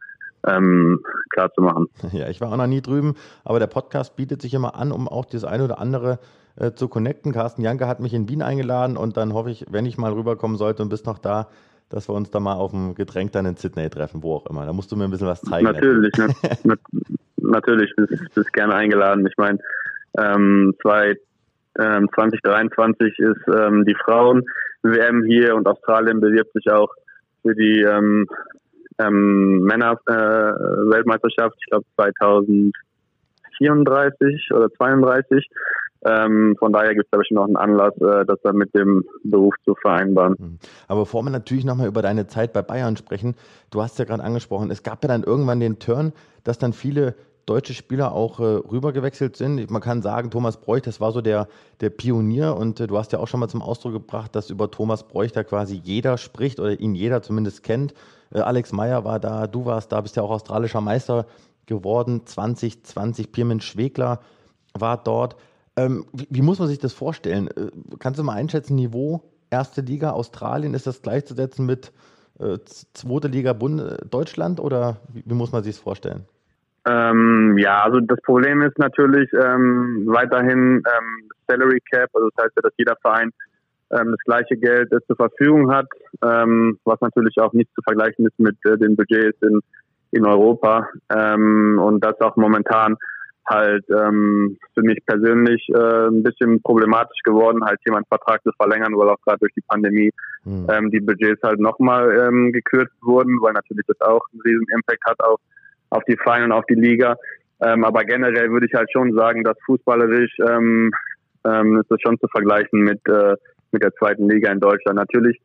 [0.46, 1.88] ähm, klar zu machen.
[2.12, 5.08] Ja, ich war auch noch nie drüben, aber der Podcast bietet sich immer an, um
[5.08, 6.18] auch das eine oder andere
[6.56, 7.32] äh, zu connecten.
[7.32, 10.56] Carsten Janke hat mich in Wien eingeladen und dann hoffe ich, wenn ich mal rüberkommen
[10.56, 11.48] sollte und bist noch da,
[11.88, 14.66] dass wir uns da mal auf dem Getränk dann in Sydney treffen, wo auch immer.
[14.66, 15.66] Da musst du mir ein bisschen was zeigen.
[15.66, 16.12] Natürlich,
[16.64, 16.74] na,
[17.36, 19.26] natürlich, bist, bist gerne eingeladen.
[19.26, 19.58] Ich meine,
[20.18, 21.16] ähm, zwei,
[21.78, 26.88] ähm, 2023 ist ähm, die Frauen-WM hier und Australien bewirbt sich auch
[27.42, 28.26] für die ähm,
[28.98, 35.48] ähm, Männer-Weltmeisterschaft, äh, ich glaube 2034 oder 32.
[36.06, 39.04] Ähm, von daher gibt es, glaube ich, noch einen Anlass, äh, das dann mit dem
[39.24, 40.36] Beruf zu vereinbaren.
[40.38, 40.58] Mhm.
[40.86, 43.36] Aber bevor wir natürlich nochmal über deine Zeit bei Bayern sprechen,
[43.70, 46.12] du hast ja gerade angesprochen, es gab ja dann irgendwann den Turn,
[46.44, 47.14] dass dann viele
[47.46, 49.70] deutsche Spieler auch äh, rübergewechselt sind.
[49.70, 51.48] Man kann sagen, Thomas Bräuch, das war so der,
[51.80, 54.70] der Pionier und äh, du hast ja auch schon mal zum Ausdruck gebracht, dass über
[54.70, 57.94] Thomas Bräuch da quasi jeder spricht oder ihn jeder zumindest kennt.
[58.32, 61.26] Äh, Alex Meyer war da, du warst da, bist ja auch australischer Meister
[61.66, 64.20] geworden, 2020, Pirmin Schwegler
[64.72, 65.36] war dort.
[65.76, 67.48] Ähm, wie, wie, muss man sich das vorstellen?
[67.48, 71.92] Äh, kannst du mal einschätzen, Niveau erste Liga Australien, ist das gleichzusetzen mit
[72.38, 72.58] äh,
[72.92, 76.26] zweite Liga Bund Deutschland oder wie, wie, muss man sich das vorstellen?
[76.86, 82.56] Ähm, ja, also das Problem ist natürlich ähm, weiterhin ähm, Salary Cap, also das heißt
[82.56, 83.30] ja, dass jeder Verein
[83.90, 85.86] ähm, das gleiche Geld äh, zur Verfügung hat,
[86.22, 89.60] ähm, was natürlich auch nicht zu vergleichen ist mit äh, den Budgets in,
[90.10, 92.96] in Europa ähm, und das auch momentan
[93.46, 98.96] halt ähm, für mich persönlich äh, ein bisschen problematisch geworden, halt jemand Vertrag zu verlängern,
[98.96, 100.10] weil auch gerade durch die Pandemie
[100.44, 100.66] mhm.
[100.70, 105.04] ähm, die Budgets halt nochmal ähm, gekürzt wurden, weil natürlich das auch einen riesen Impact
[105.04, 105.40] hat auf,
[105.94, 107.16] auf die Vereine und auf die Liga.
[107.62, 110.90] Ähm, aber generell würde ich halt schon sagen, dass fußballerisch ähm,
[111.46, 113.36] ähm, ist das schon zu vergleichen mit, äh,
[113.70, 114.96] mit der zweiten Liga in Deutschland.
[114.96, 115.40] Natürlich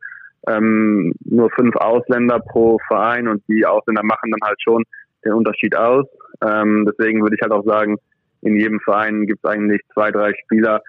[0.48, 4.82] ähm, nur fünf Ausländer pro Verein und die Ausländer machen dann halt schon
[5.24, 6.06] den Unterschied aus.
[6.42, 7.96] Ähm, deswegen würde ich halt auch sagen,
[8.42, 10.80] in jedem Verein gibt es eigentlich zwei, drei Spieler,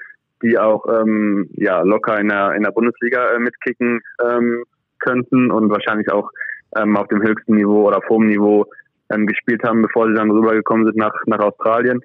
[0.41, 4.63] die auch ähm, ja locker in der in der Bundesliga äh, mitkicken ähm,
[5.00, 6.32] könnten und wahrscheinlich auch
[6.78, 8.65] ähm, auf dem höchsten Niveau oder vorm Niveau
[9.13, 12.02] ähm, gespielt haben, bevor sie dann rübergekommen sind nach nach Australien.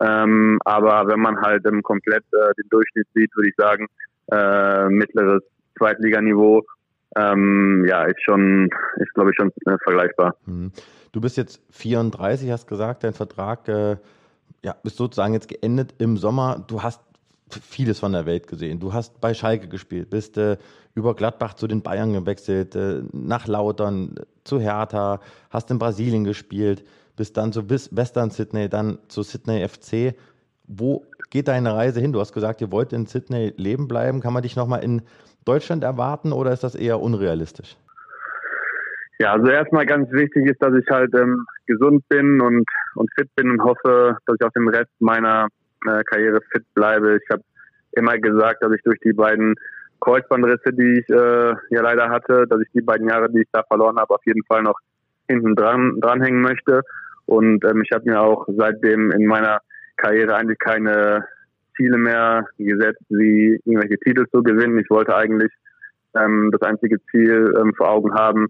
[0.00, 3.86] Ähm, aber wenn man halt ähm, komplett äh, den Durchschnitt sieht, würde ich sagen,
[4.30, 5.42] äh, mittleres
[5.78, 6.62] Zweitliganiveau,
[7.16, 10.36] ähm, ja, ist schon, ist glaube ich schon äh, vergleichbar.
[10.44, 10.72] Mhm.
[11.12, 13.96] Du bist jetzt 34, hast gesagt, dein Vertrag äh,
[14.62, 16.62] ja, ist sozusagen jetzt geendet im Sommer.
[16.66, 17.00] Du hast
[17.50, 18.80] vieles von der Welt gesehen.
[18.80, 20.56] Du hast bei Schalke gespielt, bist äh,
[20.94, 26.84] über Gladbach zu den Bayern gewechselt, äh, nach Lautern zu Hertha, hast in Brasilien gespielt,
[27.16, 30.16] bist dann zu Western Sydney, dann zu Sydney FC.
[30.66, 32.12] Wo geht deine Reise hin?
[32.12, 34.20] Du hast gesagt, ihr wollt in Sydney leben bleiben.
[34.20, 35.02] Kann man dich nochmal in
[35.44, 37.76] Deutschland erwarten oder ist das eher unrealistisch?
[39.18, 43.34] Ja, also erstmal ganz wichtig ist, dass ich halt ähm, gesund bin und, und fit
[43.34, 45.48] bin und hoffe, dass ich auch den Rest meiner
[45.88, 47.18] äh, Karriere fit bleibe.
[47.22, 47.42] Ich habe
[47.92, 49.54] immer gesagt, dass ich durch die beiden
[50.00, 53.62] Kreuzbandrisse, die ich äh, ja leider hatte, dass ich die beiden Jahre, die ich da
[53.62, 54.78] verloren habe, auf jeden Fall noch
[55.28, 56.82] hinten dran dranhängen möchte.
[57.26, 59.60] Und ähm, ich habe mir auch seitdem in meiner
[59.96, 61.26] Karriere eigentlich keine
[61.76, 64.78] Ziele mehr gesetzt, wie irgendwelche Titel zu gewinnen.
[64.78, 65.52] Ich wollte eigentlich
[66.14, 68.48] ähm, das einzige Ziel ähm, vor Augen haben,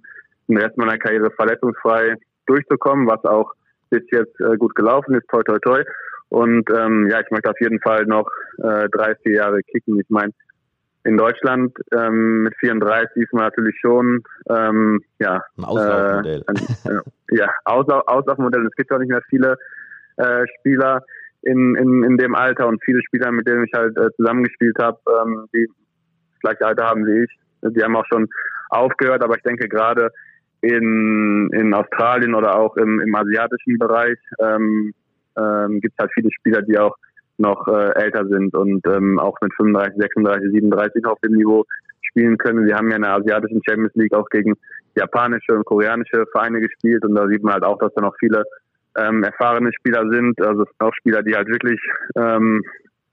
[0.48, 3.52] den Rest meiner Karriere verletzungsfrei durchzukommen, was auch
[3.90, 5.82] bis jetzt äh, gut gelaufen ist, toi toi toi.
[6.28, 10.00] Und ähm, ja, ich möchte auf jeden Fall noch äh, drei, vier Jahre kicken.
[10.00, 10.32] Ich meine,
[11.04, 16.44] in Deutschland ähm, mit 34 ist man natürlich schon ähm, ja ein Auslaufmodell.
[16.48, 18.66] Äh, äh, ja, Auslauf, Auslaufmodell.
[18.66, 19.56] Es gibt auch nicht mehr viele
[20.16, 21.04] äh, Spieler
[21.42, 24.98] in, in, in dem Alter und viele Spieler, mit denen ich halt äh, zusammengespielt habe,
[25.22, 25.68] ähm, die
[26.32, 27.30] das gleiche Alter haben wie ich.
[27.62, 28.28] Die haben auch schon
[28.70, 30.10] aufgehört, aber ich denke gerade
[30.60, 34.92] in, in Australien oder auch im, im asiatischen Bereich ähm,
[35.38, 36.96] ähm, gibt es halt viele Spieler, die auch
[37.38, 41.64] noch äh, älter sind und ähm, auch mit 35, 36, 37 auf dem Niveau
[42.02, 42.66] spielen können.
[42.66, 44.54] Wir haben ja in der asiatischen Champions League auch gegen
[44.94, 48.44] japanische und koreanische Vereine gespielt und da sieht man halt auch, dass da noch viele
[48.96, 51.80] ähm, erfahrene Spieler sind, also auch Spieler, die halt wirklich
[52.16, 52.62] ähm,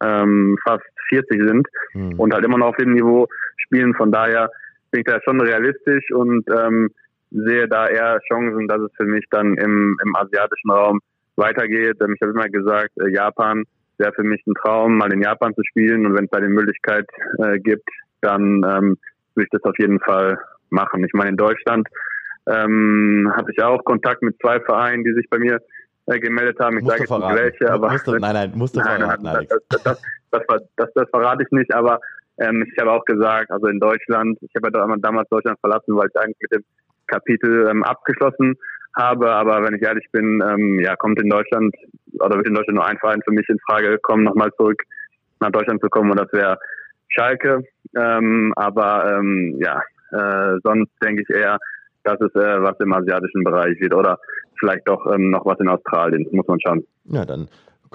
[0.01, 2.19] ähm, fast 40 sind mhm.
[2.19, 3.93] und halt immer noch auf dem Niveau spielen.
[3.95, 4.49] Von daher
[4.91, 6.89] bin ich da schon realistisch und ähm,
[7.31, 10.99] sehe da eher Chancen, dass es für mich dann im, im asiatischen Raum
[11.35, 11.97] weitergeht.
[11.99, 13.63] Ich habe immer gesagt, äh, Japan
[13.97, 16.05] wäre für mich ein Traum, mal in Japan zu spielen.
[16.05, 17.07] Und wenn es da die Möglichkeit
[17.39, 17.87] äh, gibt,
[18.21, 18.97] dann ähm,
[19.35, 20.37] würde ich das auf jeden Fall
[20.69, 21.03] machen.
[21.03, 21.87] Ich meine, in Deutschland
[22.47, 25.59] ähm, habe ich auch Kontakt mit zwei Vereinen, die sich bei mir
[26.07, 26.77] äh, gemeldet haben.
[26.79, 27.91] Ich sage jetzt nicht welche, aber.
[27.91, 31.43] Musst du, nein, nein, musst du nein, verraten, nein, das, das, das, das, das, verrate
[31.43, 31.99] ich nicht, aber
[32.39, 36.07] ähm, ich habe auch gesagt, also in Deutschland, ich habe ja damals Deutschland verlassen, weil
[36.07, 36.63] ich eigentlich mit dem
[37.13, 38.55] Kapitel ähm, abgeschlossen
[38.95, 39.31] habe.
[39.31, 41.75] Aber wenn ich ehrlich bin, ähm, ja, kommt in Deutschland
[42.19, 44.81] oder wird in Deutschland nur ein Verein für mich in Frage kommen, nochmal zurück
[45.39, 46.57] nach Deutschland zu kommen und das wäre
[47.09, 47.63] Schalke.
[47.95, 51.57] Ähm, aber ähm, ja, äh, sonst denke ich eher,
[52.03, 54.19] dass es äh, was im asiatischen Bereich wird oder
[54.59, 56.27] vielleicht doch ähm, noch was in Australien.
[56.31, 56.85] Muss man schauen.
[57.05, 57.49] Ja, dann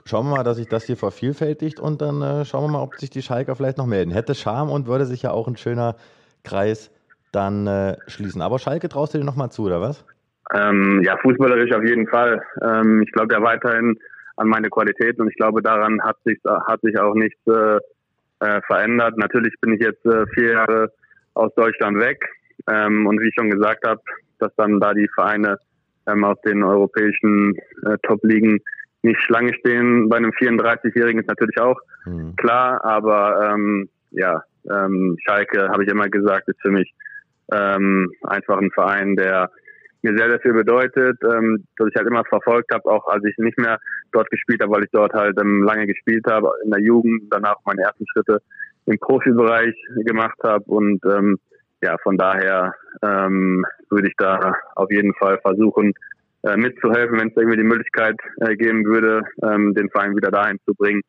[0.04, 2.96] schauen wir mal, dass sich das hier vervielfältigt und dann äh, schauen wir mal, ob
[2.96, 4.10] sich die Schalker vielleicht noch melden.
[4.10, 5.96] Hätte Charme und würde sich ja auch ein schöner
[6.44, 6.90] Kreis
[7.32, 8.42] dann äh, schließen.
[8.42, 10.04] Aber Schalke traust du dir nochmal zu, oder was?
[10.54, 12.42] Ähm, ja, fußballerisch auf jeden Fall.
[12.62, 13.98] Ähm, ich glaube ja weiterhin
[14.36, 17.78] an meine Qualitäten und ich glaube, daran hat sich, hat sich auch nichts äh,
[18.40, 19.18] äh, verändert.
[19.18, 20.92] Natürlich bin ich jetzt äh, vier Jahre
[21.34, 22.24] aus Deutschland weg
[22.70, 24.00] ähm, und wie ich schon gesagt habe,
[24.38, 25.58] dass dann da die Vereine
[26.06, 28.60] ähm, aus den europäischen äh, Top-Ligen
[29.02, 32.34] nicht Schlange stehen bei einem 34-Jährigen ist natürlich auch mhm.
[32.36, 36.92] klar, aber ähm, ja, ähm, Schalke, habe ich immer gesagt, ist für mich
[37.52, 39.50] ähm, einfach ein Verein, der
[40.02, 43.36] mir sehr, sehr viel bedeutet, ähm, dass ich halt immer verfolgt habe, auch als ich
[43.38, 43.78] nicht mehr
[44.12, 47.56] dort gespielt habe, weil ich dort halt ähm, lange gespielt habe, in der Jugend, danach
[47.64, 48.40] meine ersten Schritte
[48.86, 51.38] im Profibereich gemacht habe und ähm,
[51.82, 55.92] ja, von daher ähm, würde ich da auf jeden Fall versuchen,
[56.42, 60.58] äh, mitzuhelfen, wenn es irgendwie die Möglichkeit äh, geben würde, ähm, den Verein wieder dahin
[60.64, 61.02] zu bringen,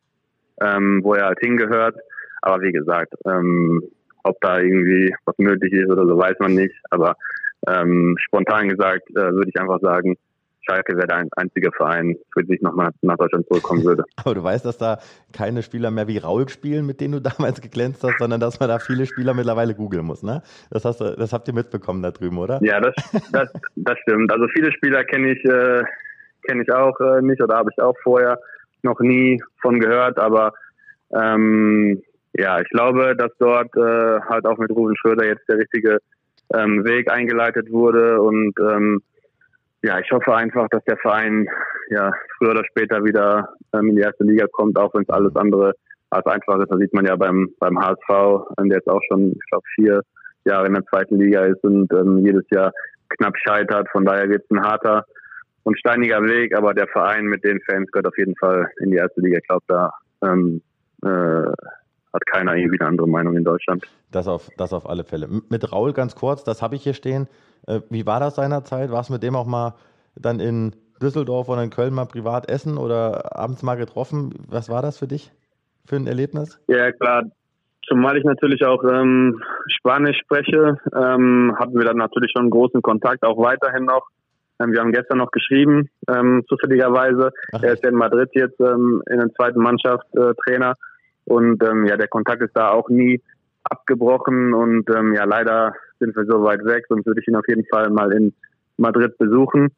[0.60, 1.96] ähm, wo er halt hingehört.
[2.42, 3.82] Aber wie gesagt, ähm,
[4.24, 6.74] ob da irgendwie was möglich ist oder so, weiß man nicht.
[6.90, 7.16] Aber
[7.68, 10.16] ähm, spontan gesagt äh, würde ich einfach sagen,
[10.62, 14.04] Schalke wäre der einzige Verein, für den ich nochmal nach Deutschland zurückkommen würde.
[14.16, 14.98] Aber du weißt, dass da
[15.32, 18.68] keine Spieler mehr wie Raul spielen, mit denen du damals geglänzt hast, sondern dass man
[18.68, 20.42] da viele Spieler mittlerweile googeln muss, ne?
[20.70, 22.60] Das, hast du, das habt ihr mitbekommen da drüben, oder?
[22.62, 22.94] Ja, das,
[23.32, 24.32] das, das stimmt.
[24.32, 25.82] Also viele Spieler kenne ich, äh,
[26.46, 28.38] kenn ich auch äh, nicht oder habe ich auch vorher
[28.82, 30.52] noch nie von gehört, aber
[31.12, 32.02] ähm,
[32.34, 35.98] ja, ich glaube, dass dort äh, halt auch mit Ruben Schröder jetzt der richtige
[36.54, 39.02] ähm, Weg eingeleitet wurde und ähm,
[39.82, 41.48] ja, ich hoffe einfach, dass der Verein
[41.88, 45.34] ja früher oder später wieder ähm, in die erste Liga kommt, auch wenn es alles
[45.36, 45.74] andere
[46.10, 46.70] als einfach ist.
[46.70, 50.02] Das sieht man ja beim beim HSV, der jetzt auch schon, ich glaube, vier
[50.44, 52.72] Jahre in der zweiten Liga ist und ähm, jedes Jahr
[53.10, 53.88] knapp scheitert.
[53.90, 55.06] Von daher wird es ein harter
[55.62, 58.96] und steiniger Weg, aber der Verein mit den Fans gehört auf jeden Fall in die
[58.96, 59.38] erste Liga.
[59.38, 60.62] Ich glaube, da ähm,
[61.02, 61.52] äh,
[62.12, 63.84] hat keiner irgendwie eine andere Meinung in Deutschland.
[64.10, 65.28] Das auf, das auf alle Fälle.
[65.48, 67.28] Mit Raul ganz kurz, das habe ich hier stehen.
[67.66, 68.90] Äh, wie war das seinerzeit?
[68.90, 69.74] Warst du mit dem auch mal
[70.16, 74.34] dann in Düsseldorf oder in Köln mal privat essen oder abends mal getroffen?
[74.48, 75.32] Was war das für dich
[75.86, 76.60] für ein Erlebnis?
[76.68, 77.24] Ja, klar.
[77.86, 83.24] Zumal ich natürlich auch ähm, Spanisch spreche, ähm, hatten wir dann natürlich schon großen Kontakt,
[83.24, 84.06] auch weiterhin noch.
[84.60, 87.32] Ähm, wir haben gestern noch geschrieben, ähm, zufälligerweise.
[87.52, 87.62] Ach.
[87.62, 90.74] Er ist ja in Madrid jetzt ähm, in der zweiten Mannschaft äh, Trainer.
[91.30, 93.22] Und ähm, ja, der Kontakt ist da auch nie
[93.62, 97.46] abgebrochen und ähm, ja, leider sind wir so weit weg, sonst würde ich ihn auf
[97.46, 98.34] jeden Fall mal in
[98.78, 99.68] Madrid besuchen.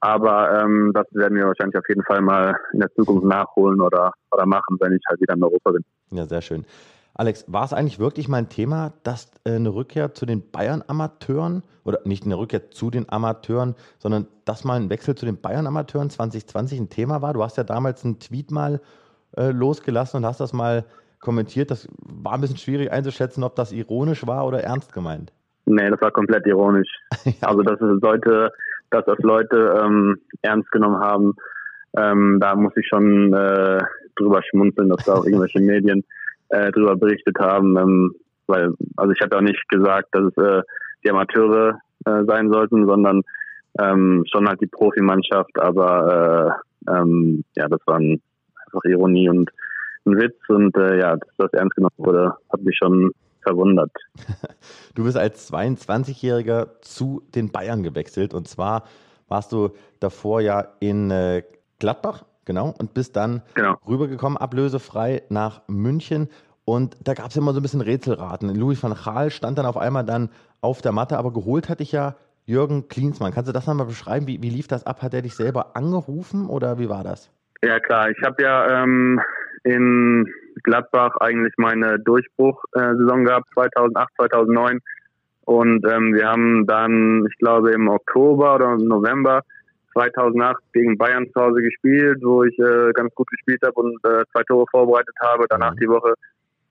[0.00, 4.14] Aber ähm, das werden wir wahrscheinlich auf jeden Fall mal in der Zukunft nachholen oder,
[4.30, 5.84] oder machen, wenn ich halt wieder in Europa bin.
[6.12, 6.64] Ja, sehr schön.
[7.12, 11.62] Alex, war es eigentlich wirklich mal ein Thema, dass äh, eine Rückkehr zu den Bayern-Amateuren
[11.84, 16.08] oder nicht eine Rückkehr zu den Amateuren, sondern dass mal ein Wechsel zu den Bayern-Amateuren
[16.08, 17.34] 2020 ein Thema war?
[17.34, 18.80] Du hast ja damals einen Tweet mal
[19.36, 20.84] äh, losgelassen und hast das mal
[21.22, 21.70] kommentiert.
[21.70, 25.32] Das war ein bisschen schwierig einzuschätzen, ob das ironisch war oder ernst gemeint.
[25.64, 26.90] Nee, das war komplett ironisch.
[27.40, 28.52] Also, dass es Leute,
[28.90, 31.34] dass das Leute ähm, ernst genommen haben,
[31.96, 33.80] ähm, da muss ich schon äh,
[34.16, 36.04] drüber schmunzeln, dass da auch irgendwelche Medien
[36.48, 37.76] äh, drüber berichtet haben.
[37.78, 38.14] Ähm,
[38.46, 40.62] weil, also ich habe auch nicht gesagt, dass es äh,
[41.04, 43.22] die Amateure äh, sein sollten, sondern
[43.78, 48.20] ähm, schon halt die Profimannschaft, aber äh, ähm, ja, das war ein,
[48.66, 49.50] einfach Ironie und
[50.06, 53.92] ein Witz und äh, ja, dass das ernst genommen wurde, hat mich schon verwundert.
[54.94, 58.84] Du bist als 22-Jähriger zu den Bayern gewechselt und zwar
[59.28, 61.42] warst du davor ja in äh,
[61.78, 63.76] Gladbach, genau, und bist dann genau.
[63.88, 66.28] rübergekommen, ablösefrei nach München.
[66.64, 68.54] Und da gab es immer so ein bisschen Rätselraten.
[68.54, 70.30] Louis van Gaal stand dann auf einmal dann
[70.60, 73.32] auf der Matte, aber geholt hatte ich ja Jürgen Klinsmann.
[73.32, 74.26] Kannst du das nochmal beschreiben?
[74.26, 75.02] Wie, wie lief das ab?
[75.02, 77.30] Hat er dich selber angerufen oder wie war das?
[77.64, 79.20] Ja klar, ich habe ja ähm,
[79.64, 80.26] in
[80.62, 84.78] Gladbach eigentlich meine Durchbruchsaison gehabt, 2008, 2009.
[85.44, 89.42] Und ähm, wir haben dann, ich glaube, im Oktober oder November
[89.92, 94.24] 2008 gegen Bayern zu Hause gespielt, wo ich äh, ganz gut gespielt habe und äh,
[94.32, 95.46] zwei Tore vorbereitet habe.
[95.48, 95.78] Danach mhm.
[95.78, 96.14] die Woche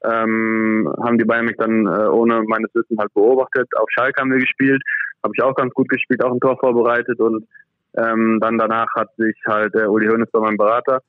[0.03, 3.67] ähm, haben die Bayern mich dann äh, ohne meines Wissens halt beobachtet.
[3.77, 4.81] Auf Schalke haben wir gespielt,
[5.23, 7.47] habe ich auch ganz gut gespielt, auch ein Tor vorbereitet und
[7.97, 11.01] ähm, dann danach hat sich halt äh, Uli Hoeneß bei meinem Berater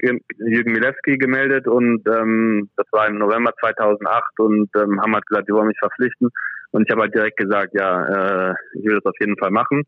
[0.00, 5.48] Jürgen Milewski gemeldet und ähm, das war im November 2008 und ähm, haben halt gesagt,
[5.48, 6.28] die wollen mich verpflichten
[6.72, 9.82] und ich habe halt direkt gesagt, ja, äh, ich will das auf jeden Fall machen.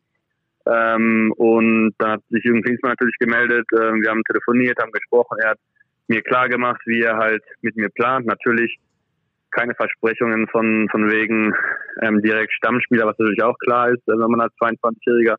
[0.67, 5.39] Ähm, und dann hat sich Jürgen Klinsmann natürlich gemeldet, äh, wir haben telefoniert, haben gesprochen,
[5.41, 5.59] er hat
[6.09, 8.27] mir klar gemacht, wie er halt mit mir plant.
[8.27, 8.79] Natürlich
[9.51, 11.55] keine Versprechungen von, von wegen
[12.03, 15.37] ähm, direkt Stammspieler, was natürlich auch klar ist, wenn man als 22-Jähriger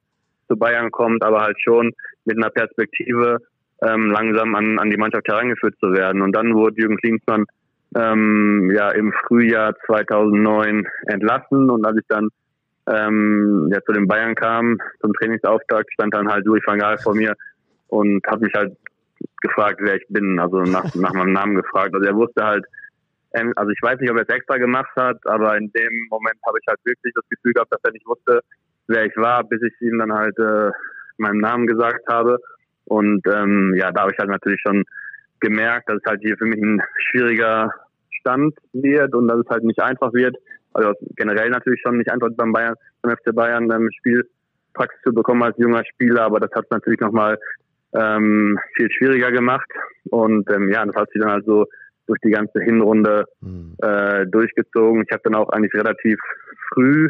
[0.48, 1.94] zu Bayern kommt, aber halt schon
[2.26, 3.40] mit einer Perspektive
[3.82, 6.22] ähm, langsam an, an die Mannschaft herangeführt zu werden.
[6.22, 7.46] Und dann wurde Jürgen Klinsmann
[7.96, 12.30] ähm, ja im Frühjahr 2009 entlassen und als ich dann
[12.88, 17.16] ähm, ja, zu den Bayern kam, zum Trainingsauftakt, stand dann halt Louis van Gaal vor
[17.16, 17.34] mir
[17.88, 18.76] und hat mich halt
[19.42, 21.94] gefragt, wer ich bin, also nach, nach meinem Namen gefragt.
[21.94, 22.66] Also er wusste halt,
[23.34, 26.38] ähm, also ich weiß nicht, ob er es extra gemacht hat, aber in dem Moment
[26.46, 28.42] habe ich halt wirklich das Gefühl gehabt, dass er nicht wusste,
[28.88, 30.72] wer ich war, bis ich ihm dann halt äh,
[31.18, 32.40] meinen Namen gesagt habe.
[32.88, 34.84] Und ähm, ja, da habe ich halt natürlich schon
[35.40, 37.72] gemerkt, dass es halt hier für mich ein schwieriger
[38.20, 40.36] Stand wird und dass es halt nicht einfach wird.
[40.74, 45.44] Also generell natürlich schon nicht einfach beim Bayern, beim FC Bayern ähm, Spielpraxis zu bekommen
[45.44, 47.38] als junger Spieler, aber das hat es natürlich nochmal
[47.94, 49.70] ähm, viel schwieriger gemacht.
[50.10, 51.66] Und ähm, ja, das hat sich dann halt so
[52.08, 53.76] durch die ganze Hinrunde mhm.
[53.82, 55.04] äh, durchgezogen.
[55.04, 56.20] Ich habe dann auch eigentlich relativ
[56.74, 57.10] früh,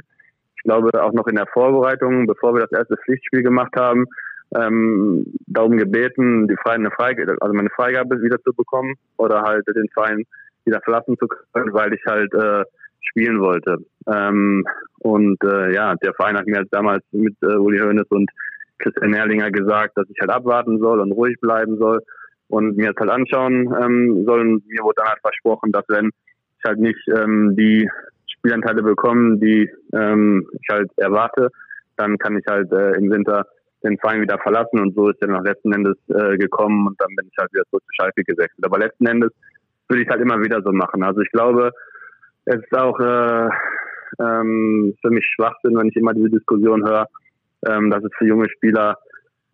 [0.56, 4.06] ich glaube auch noch in der Vorbereitung, bevor wir das erste Pflichtspiel gemacht haben,
[4.56, 9.66] ähm, darum gebeten, die Freie, eine Freigabe, also meine Freigabe wieder zu bekommen oder halt
[9.68, 10.24] den Verein
[10.66, 12.64] wieder verlassen zu können, weil ich halt äh,
[13.10, 13.78] spielen wollte.
[14.08, 14.66] Ähm,
[15.00, 18.30] und äh, ja, der Verein hat mir halt damals mit äh, Uli Hoeneß und
[18.80, 22.02] Christian Erlinger gesagt, dass ich halt abwarten soll und ruhig bleiben soll
[22.48, 24.42] und mir das halt anschauen ähm, soll.
[24.42, 27.90] Und mir wurde dann halt versprochen, dass wenn ich halt nicht ähm, die
[28.28, 31.50] Spielanteile bekomme, die ähm, ich halt erwarte,
[31.98, 33.46] dann kann ich halt äh, im Winter
[33.88, 37.16] den Verein wieder verlassen und so ist er nach letzten Endes äh, gekommen und dann
[37.16, 38.66] bin ich halt wieder zurück zu Schalke gewechselt.
[38.66, 39.32] Aber letzten Endes
[39.88, 41.04] würde ich halt immer wieder so machen.
[41.04, 41.72] Also ich glaube,
[42.46, 43.50] es ist auch äh,
[44.20, 47.08] ähm, für mich Schwachsinn, wenn ich immer diese Diskussion höre,
[47.68, 48.98] ähm, dass es für junge Spieler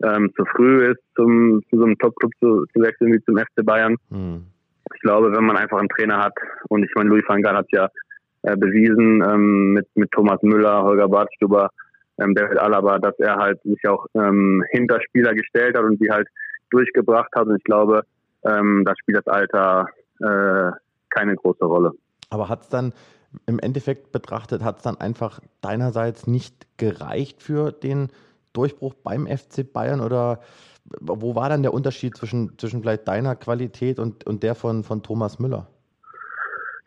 [0.02, 3.64] ähm, zu früh ist, zum, zu so einem Top-Club zu, zu wechseln wie zum FC
[3.64, 3.96] Bayern.
[4.10, 4.46] Mhm.
[4.94, 6.34] Ich glaube, wenn man einfach einen Trainer hat,
[6.68, 7.88] und ich meine, Louis van Gaal hat ja
[8.42, 11.70] äh, bewiesen ähm, mit, mit Thomas Müller, Holger Bartstuber,
[12.18, 16.10] ähm, David Alaba, dass er halt sich auch ähm, hinter Spieler gestellt hat und die
[16.10, 16.28] halt
[16.70, 17.46] durchgebracht hat.
[17.46, 18.02] Und ich glaube,
[18.44, 19.88] ähm, da spielt das Alter
[20.20, 20.70] äh,
[21.10, 21.92] keine große Rolle.
[22.30, 22.92] Aber hat es dann
[23.46, 28.08] im Endeffekt betrachtet, hat es dann einfach deinerseits nicht gereicht für den
[28.52, 30.40] Durchbruch beim FC Bayern oder
[31.00, 35.02] wo war dann der Unterschied zwischen, zwischen vielleicht deiner Qualität und, und der von, von
[35.02, 35.66] Thomas Müller?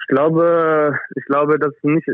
[0.01, 2.07] Ich glaube, ich glaube, dass es nicht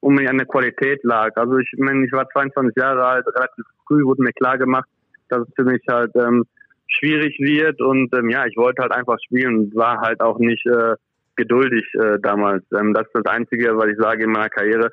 [0.00, 1.36] unbedingt an der Qualität lag.
[1.36, 4.88] Also ich meine, ich war 22 Jahre alt, relativ früh wurde mir klar gemacht,
[5.28, 6.44] dass es für mich halt ähm,
[6.88, 10.66] schwierig wird und ähm, ja, ich wollte halt einfach spielen und war halt auch nicht
[10.66, 10.94] äh,
[11.36, 12.64] geduldig äh, damals.
[12.72, 14.90] Ähm, das ist das Einzige, was ich sage in meiner Karriere.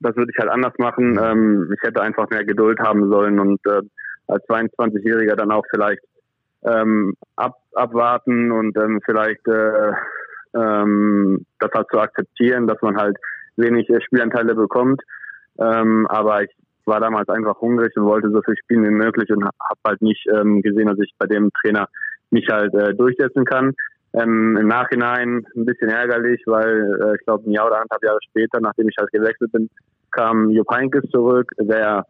[0.00, 1.18] Das würde ich halt anders machen.
[1.20, 3.80] Ähm, ich hätte einfach mehr Geduld haben sollen und äh,
[4.28, 6.02] als 22-Jähriger dann auch vielleicht
[6.64, 9.92] ähm, ab, abwarten und ähm, vielleicht äh,
[10.54, 13.16] ähm, das halt zu akzeptieren, dass man halt
[13.56, 15.02] wenig äh, Spielanteile bekommt.
[15.58, 16.50] Ähm, aber ich
[16.84, 20.26] war damals einfach hungrig und wollte so viel spielen wie möglich und habe halt nicht
[20.28, 21.88] ähm, gesehen, dass ich bei dem Trainer
[22.30, 23.72] mich halt äh, durchsetzen kann.
[24.14, 28.18] Ähm, Im Nachhinein ein bisschen ärgerlich, weil äh, ich glaube ein Jahr oder anderthalb Jahre
[28.28, 29.70] später, nachdem ich halt gewechselt bin,
[30.10, 32.04] kam Jupp Heynckes zurück, der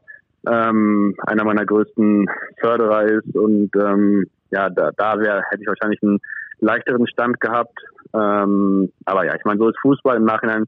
[0.49, 2.27] ähm, einer meiner größten
[2.61, 6.19] Förderer ist und ähm, ja, da, da wär, hätte ich wahrscheinlich einen
[6.61, 7.79] leichteren Stand gehabt.
[8.15, 10.17] Ähm, aber ja, ich meine, so ist Fußball.
[10.17, 10.65] Im Nachhinein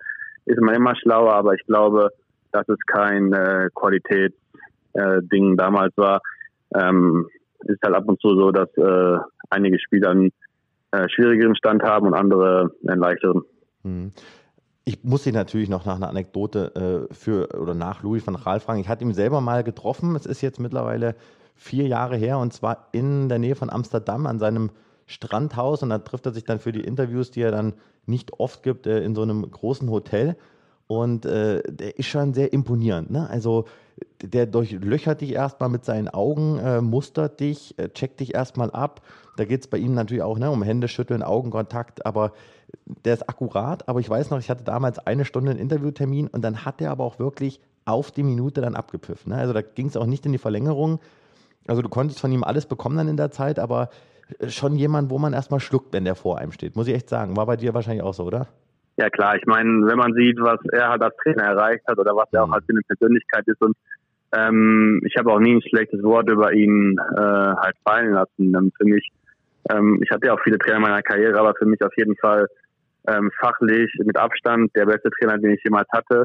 [0.47, 2.11] ist man immer schlauer, aber ich glaube,
[2.53, 6.21] dass es kein äh, Qualitätsding äh, damals war.
[6.75, 7.29] Ähm,
[7.61, 9.19] ist halt ab und zu so, dass äh,
[9.51, 10.33] einige Spieler einen
[10.93, 13.43] äh, schwierigeren Stand haben und andere einen leichteren.
[13.83, 14.13] Hm.
[14.87, 18.61] Ich muss dich natürlich noch nach einer Anekdote äh, für oder nach Louis van Gaal
[18.61, 18.81] fragen.
[18.81, 20.15] Ich hatte ihn selber mal getroffen.
[20.15, 21.15] Es ist jetzt mittlerweile
[21.55, 24.71] vier Jahre her und zwar in der Nähe von Amsterdam an seinem
[25.07, 27.75] Strandhaus und da trifft er sich dann für die Interviews, die er dann
[28.07, 30.37] nicht oft gibt, äh, in so einem großen Hotel.
[30.87, 33.11] Und äh, der ist schon sehr imponierend.
[33.11, 33.29] Ne?
[33.29, 33.65] Also
[34.23, 39.03] der durchlöchert dich erstmal mit seinen Augen, äh, mustert dich, äh, checkt dich erstmal ab.
[39.37, 42.33] Da geht es bei ihm natürlich auch ne, um Hände schütteln, Augenkontakt, aber
[43.05, 43.89] der ist akkurat.
[43.89, 46.91] Aber ich weiß noch, ich hatte damals eine Stunde einen Interviewtermin und dann hat er
[46.91, 49.33] aber auch wirklich auf die Minute dann abgepfiffen.
[49.33, 49.39] Ne?
[49.39, 51.01] Also da ging es auch nicht in die Verlängerung.
[51.67, 53.91] Also du konntest von ihm alles bekommen dann in der Zeit, aber
[54.49, 56.77] schon jemand, wo man erstmal schluckt, wenn der vor einem steht.
[56.77, 57.37] Muss ich echt sagen.
[57.37, 58.49] War bei dir wahrscheinlich auch so, oder?
[58.97, 62.15] Ja klar, ich meine, wenn man sieht, was er halt als Trainer erreicht hat oder
[62.15, 63.77] was er auch halt für eine Persönlichkeit ist und
[64.37, 68.55] ähm, ich habe auch nie ein schlechtes Wort über ihn äh, halt fallen lassen.
[68.55, 69.09] Ähm, für mich,
[69.71, 72.17] ähm, ich hatte ja auch viele Trainer in meiner Karriere, aber für mich auf jeden
[72.17, 72.47] Fall
[73.07, 76.25] ähm, fachlich mit Abstand der beste Trainer, den ich jemals hatte.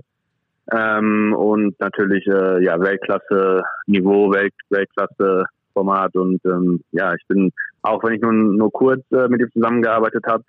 [0.71, 7.51] Ähm, und natürlich äh, ja Weltklasse Niveau, Welt, Weltklasse Format und ähm, ja, ich bin
[7.81, 10.43] auch wenn ich nur nur kurz äh, mit ihm zusammengearbeitet habe,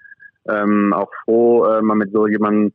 [0.49, 2.73] ähm, auch froh, äh, mal mit so jemandem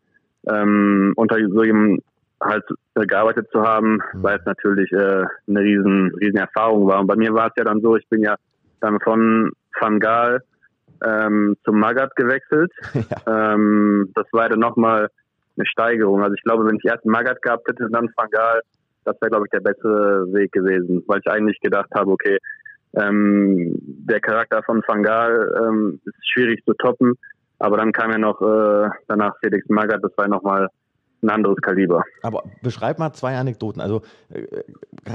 [0.47, 2.01] ähm, unter so jemandem
[2.41, 2.63] halt
[2.95, 4.23] äh, gearbeitet zu haben, mhm.
[4.23, 6.99] weil es natürlich äh, eine riesen, riesen Erfahrung war.
[6.99, 8.35] Und bei mir war es ja dann so, ich bin ja
[8.81, 10.41] dann von Van Gaal
[11.05, 12.71] ähm, zum Magat gewechselt.
[13.25, 13.53] Ja.
[13.53, 15.09] Ähm, das war dann nochmal
[15.57, 16.21] eine Steigerung.
[16.21, 18.61] Also ich glaube, wenn ich erst Magat gehabt hätte, dann Van Gaal,
[19.05, 22.37] das wäre, glaube ich, der bessere Weg gewesen, weil ich eigentlich gedacht habe, okay,
[22.95, 27.13] ähm, der Charakter von Van Gaal ähm, ist schwierig zu toppen.
[27.59, 30.67] Aber dann kam ja noch äh, danach Felix Magath, das war nochmal
[31.21, 32.03] ein anderes Kaliber.
[32.21, 33.81] Aber beschreib mal zwei Anekdoten.
[33.81, 34.63] Also äh,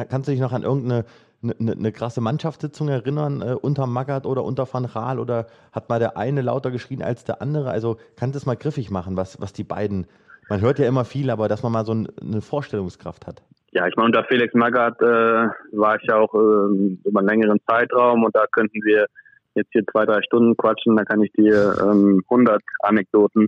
[0.08, 1.04] kannst du dich noch an irgendeine
[1.42, 5.88] eine, eine ne krasse Mannschaftssitzung erinnern, äh, unter Magath oder unter Van Raal oder hat
[5.88, 7.70] mal der eine lauter geschrien als der andere?
[7.70, 10.06] Also kannst du es mal griffig machen, was, was die beiden,
[10.48, 13.42] man hört ja immer viel, aber dass man mal so ein, eine Vorstellungskraft hat.
[13.72, 17.60] Ja, ich meine, unter Felix Magath äh, war ich ja auch äh, über einen längeren
[17.68, 19.06] Zeitraum und da könnten wir
[19.54, 23.46] jetzt hier zwei, drei Stunden quatschen, dann kann ich dir ähm, 100 Anekdoten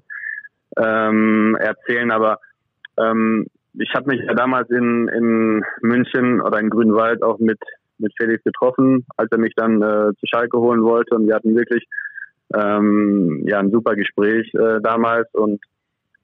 [0.77, 2.11] ähm, erzählen.
[2.11, 2.39] Aber
[2.99, 7.59] ähm, ich habe mich ja damals in, in München oder in Grünwald auch mit,
[7.99, 11.14] mit Felix getroffen, als er mich dann äh, zu Schalke holen wollte.
[11.14, 11.85] Und wir hatten wirklich
[12.55, 15.29] ähm, ja ein super Gespräch äh, damals.
[15.35, 15.61] Und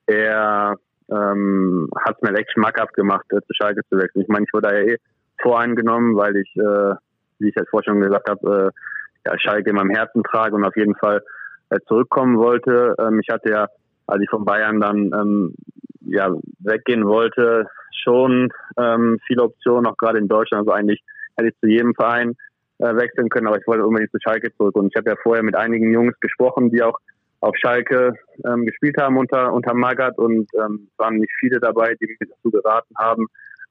[0.07, 0.77] er
[1.11, 4.23] ähm, hat es mir echt schmackhaft gemacht, äh, zu Schalke zu wechseln.
[4.23, 4.97] Ich meine, ich wurde da ja eh
[5.41, 6.95] voreingenommen, weil ich, äh,
[7.39, 10.65] wie ich jetzt vorher schon gesagt habe, äh, ja, Schalke in meinem Herzen trage und
[10.65, 11.23] auf jeden Fall
[11.71, 12.95] äh, zurückkommen wollte.
[12.99, 13.67] Ähm, ich hatte ja,
[14.07, 15.55] als ich von Bayern dann ähm,
[16.01, 17.67] ja, weggehen wollte,
[18.05, 18.49] schon
[18.79, 20.67] ähm, viele Optionen, auch gerade in Deutschland.
[20.67, 21.03] Also eigentlich
[21.37, 22.37] hätte ich zu jedem Verein
[22.79, 24.77] äh, wechseln können, aber ich wollte unbedingt zu Schalke zurück.
[24.77, 26.99] Und ich habe ja vorher mit einigen Jungs gesprochen, die auch
[27.41, 28.15] auf Schalke
[28.45, 32.51] ähm, gespielt haben unter, unter Magath und ähm, waren nicht viele dabei, die mir dazu
[32.51, 33.27] geraten haben,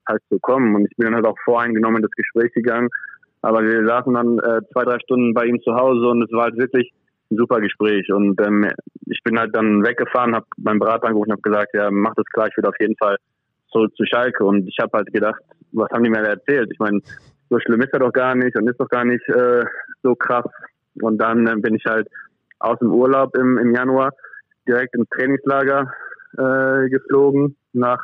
[0.07, 0.75] halt zu kommen.
[0.75, 2.89] Und ich bin dann halt auch voreingenommen in das Gespräch gegangen
[3.41, 6.45] aber wir saßen dann äh, zwei, drei Stunden bei ihm zu Hause und es war
[6.45, 6.91] halt wirklich
[7.31, 8.11] ein super Gespräch.
[8.11, 8.69] Und ähm,
[9.05, 12.25] ich bin halt dann weggefahren, habe meinen Berater angerufen und habe gesagt, ja, mach das
[12.25, 13.17] klar, ich will auf jeden Fall
[13.71, 14.43] zurück zu Schalke.
[14.43, 15.41] Und ich habe halt gedacht,
[15.71, 16.69] was haben die mir erzählt?
[16.71, 16.99] Ich meine,
[17.49, 19.63] so schlimm ist er doch gar nicht und ist doch gar nicht äh,
[20.03, 20.45] so krass.
[21.01, 22.07] Und dann äh, bin ich halt
[22.59, 24.11] aus dem Urlaub im, im Januar
[24.67, 25.91] direkt ins Trainingslager
[26.37, 28.01] äh, geflogen nach,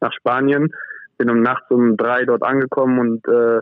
[0.00, 0.72] nach Spanien.
[1.18, 3.60] Bin um nachts um drei dort angekommen und äh,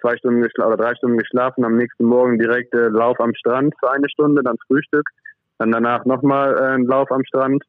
[0.00, 3.74] zwei Stunden geschlafen oder drei Stunden geschlafen, am nächsten Morgen direkt äh, Lauf am Strand
[3.80, 5.08] für eine Stunde, dann Frühstück,
[5.58, 7.64] dann danach nochmal äh, ein Lauf am Strand,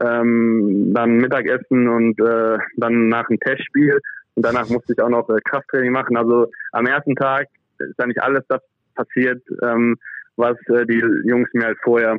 [0.00, 4.00] ähm, dann Mittagessen und äh, dann nach ein Testspiel
[4.34, 6.16] und danach musste ich auch noch äh, Krafttraining machen.
[6.16, 7.46] Also am ersten Tag
[7.78, 8.60] ist eigentlich alles das
[8.94, 9.96] passiert, ähm,
[10.36, 12.18] was äh, die Jungs mir halt vorher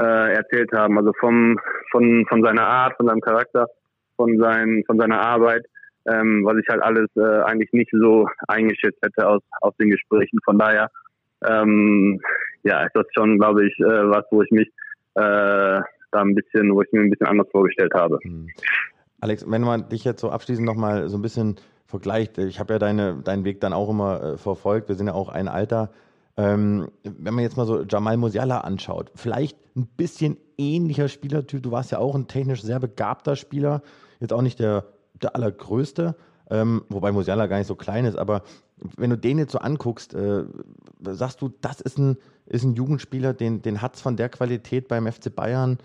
[0.00, 0.98] äh, erzählt haben.
[0.98, 1.58] Also vom
[1.90, 3.66] von von seiner Art, von seinem Charakter,
[4.16, 5.66] von sein von seiner Arbeit
[6.08, 10.38] ähm, was ich halt alles äh, eigentlich nicht so eingeschätzt hätte aus, aus den Gesprächen.
[10.44, 10.90] Von daher,
[11.46, 12.20] ähm,
[12.62, 14.68] ja, ist das schon, glaube ich, äh, was, wo ich mich
[15.14, 18.18] äh, da ein bisschen, wo ich mir ein bisschen anders vorgestellt habe.
[18.22, 18.48] Hm.
[19.20, 21.56] Alex, wenn man dich jetzt so abschließend nochmal so ein bisschen
[21.86, 25.14] vergleicht, ich habe ja deine, deinen Weg dann auch immer äh, verfolgt, wir sind ja
[25.14, 25.90] auch ein Alter.
[26.38, 31.62] Ähm, wenn man jetzt mal so Jamal Musiala anschaut, vielleicht ein bisschen ähnlicher Spielertyp.
[31.62, 33.82] Du warst ja auch ein technisch sehr begabter Spieler,
[34.20, 34.84] jetzt auch nicht der,
[35.20, 36.16] der allergrößte,
[36.50, 38.42] ähm, wobei Musiala gar nicht so klein ist, aber
[38.96, 40.44] wenn du den jetzt so anguckst, äh,
[41.02, 42.16] sagst du, das ist ein,
[42.46, 45.78] ist ein Jugendspieler, den, den hat es von der Qualität beim FC Bayern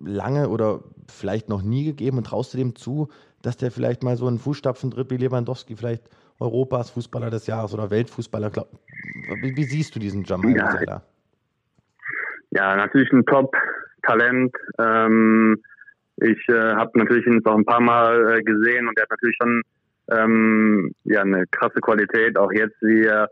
[0.00, 2.18] lange oder vielleicht noch nie gegeben.
[2.18, 3.08] Und traust du dem zu,
[3.42, 6.02] dass der vielleicht mal so einen Fußstapfen tritt wie Lewandowski, vielleicht
[6.40, 8.50] Europas Fußballer des Jahres oder Weltfußballer.
[9.42, 10.64] Wie, wie siehst du diesen Jamal ja.
[10.64, 11.02] Musiala?
[12.50, 14.54] Ja, natürlich ein Top-Talent.
[14.78, 15.62] Ähm,
[16.16, 19.36] ich äh, habe natürlich ihn auch ein paar Mal äh, gesehen und er hat natürlich
[19.40, 19.62] schon
[20.10, 22.38] ähm, ja eine krasse Qualität.
[22.38, 23.28] Auch jetzt, wie er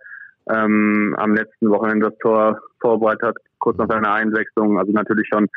[0.51, 4.79] ähm, am letzten Wochenende das Tor vorbereitet hat, kurz nach seiner Einwechslung.
[4.79, 5.49] Also natürlich schon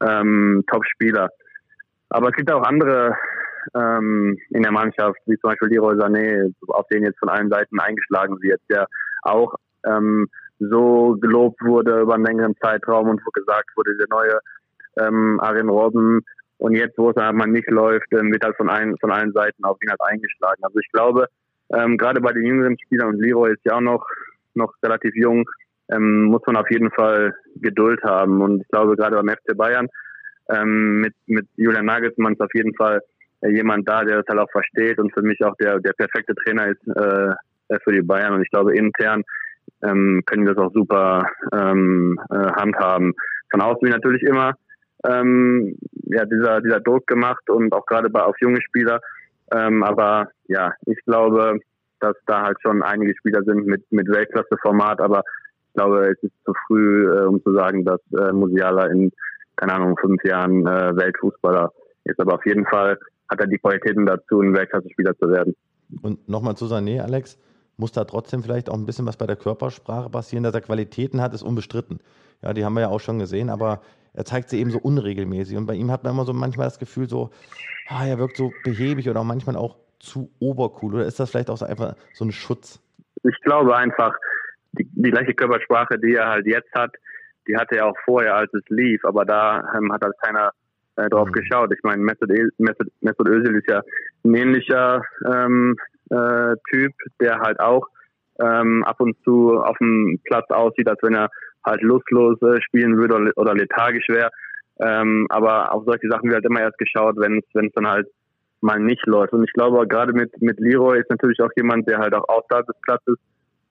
[0.00, 1.28] ähm, Top-Spieler.
[2.08, 3.16] Aber es gibt auch andere
[3.74, 7.78] ähm, in der Mannschaft, wie zum Beispiel Leroy Sané, auf den jetzt von allen Seiten
[7.80, 8.86] eingeschlagen wird, der
[9.22, 9.54] auch
[9.86, 14.38] ähm, so gelobt wurde über einen längeren Zeitraum und wo gesagt wurde, der neue
[14.98, 16.20] ähm, Arin Robben
[16.58, 19.32] und jetzt, wo es halt mal nicht läuft, ähm, wird halt von, ein, von allen
[19.32, 20.62] Seiten auf ihn halt eingeschlagen.
[20.62, 21.26] Also ich glaube,
[21.74, 24.06] ähm, gerade bei den jüngeren Spielern und Leroy ist ja auch noch,
[24.54, 25.44] noch relativ jung,
[25.90, 28.40] ähm, muss man auf jeden Fall Geduld haben.
[28.42, 29.88] Und ich glaube, gerade beim FC Bayern
[30.50, 33.00] ähm, mit, mit Julian Nagelsmann ist auf jeden Fall
[33.48, 36.68] jemand da, der das halt auch versteht und für mich auch der, der perfekte Trainer
[36.68, 38.34] ist äh, für die Bayern.
[38.34, 39.22] Und ich glaube, intern
[39.82, 43.14] ähm, können wir das auch super ähm, äh, handhaben.
[43.50, 44.54] Von außen wird natürlich immer
[45.04, 49.00] ähm, ja, dieser, dieser Druck gemacht und auch gerade bei auf junge Spieler.
[49.52, 51.58] Ähm, aber ja, ich glaube,
[52.00, 55.22] dass da halt schon einige Spieler sind mit, mit Weltklasse-Format, aber
[55.68, 59.10] ich glaube, es ist zu früh, äh, um zu sagen, dass äh, Musiala in,
[59.56, 61.72] keine Ahnung, fünf Jahren äh, Weltfußballer
[62.04, 62.20] ist.
[62.20, 62.98] Aber auf jeden Fall
[63.32, 65.54] hat er die Qualitäten dazu, ein Weltklasse-Spieler zu werden.
[66.02, 67.38] Und nochmal zu Sané, Alex,
[67.76, 71.20] muss da trotzdem vielleicht auch ein bisschen was bei der Körpersprache passieren, dass er Qualitäten
[71.20, 72.00] hat, ist unbestritten.
[72.42, 73.82] Ja, die haben wir ja auch schon gesehen, aber
[74.14, 75.56] er zeigt sie eben so unregelmäßig.
[75.56, 77.30] Und bei ihm hat man immer so manchmal das Gefühl, so,
[77.88, 80.94] ah, er wirkt so behäbig oder manchmal auch zu obercool.
[80.94, 82.80] Oder ist das vielleicht auch so einfach so ein Schutz?
[83.22, 84.14] Ich glaube einfach,
[84.72, 86.92] die, die gleiche Körpersprache, die er halt jetzt hat,
[87.48, 89.04] die hatte er auch vorher, als es lief.
[89.04, 90.52] Aber da ähm, hat halt keiner
[90.96, 91.32] äh, drauf mhm.
[91.32, 91.72] geschaut.
[91.72, 93.82] Ich meine, Mesut, Mesut, Mesut Özil ist ja
[94.24, 95.76] ein ähnlicher ähm,
[96.10, 97.86] äh, Typ, der halt auch
[98.40, 101.28] ähm, ab und zu auf dem Platz aussieht, als wenn er
[101.64, 104.30] halt lustlos äh, spielen würde oder, oder lethargisch wäre.
[104.80, 108.08] Ähm, aber auf solche Sachen wird halt immer erst geschaut, wenn es dann halt
[108.60, 109.32] mal nicht läuft.
[109.32, 112.66] Und ich glaube, gerade mit, mit Leroy ist natürlich auch jemand, der halt auch außerhalb
[112.66, 113.16] des Platzes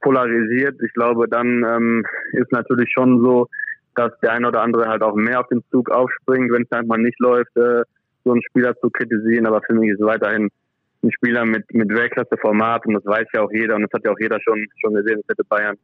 [0.01, 0.82] polarisiert.
[0.84, 3.47] Ich glaube, dann ähm, ist natürlich schon so,
[3.95, 6.87] dass der eine oder andere halt auch mehr auf den Zug aufspringt, wenn es halt
[6.87, 7.83] mal nicht läuft, äh,
[8.23, 9.45] so einen Spieler zu kritisieren.
[9.45, 10.49] Aber für mich ist weiterhin
[11.03, 14.11] ein Spieler mit, mit Weltklasse-Format und das weiß ja auch jeder und das hat ja
[14.11, 15.19] auch jeder schon, schon gesehen.
[15.21, 15.77] Das hätte Bayern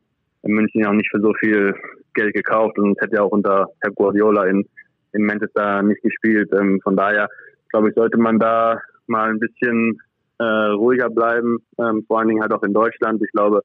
[0.43, 1.73] in München auch nicht für so viel
[2.13, 4.65] Geld gekauft und es hätte ja auch unter Pep Guardiola in,
[5.13, 6.49] in Manchester nicht gespielt.
[6.53, 7.27] Ähm, von daher,
[7.69, 9.99] glaube ich, sollte man da mal ein bisschen
[10.39, 13.21] äh, ruhiger bleiben, ähm, vor allen Dingen halt auch in Deutschland.
[13.23, 13.61] Ich glaube,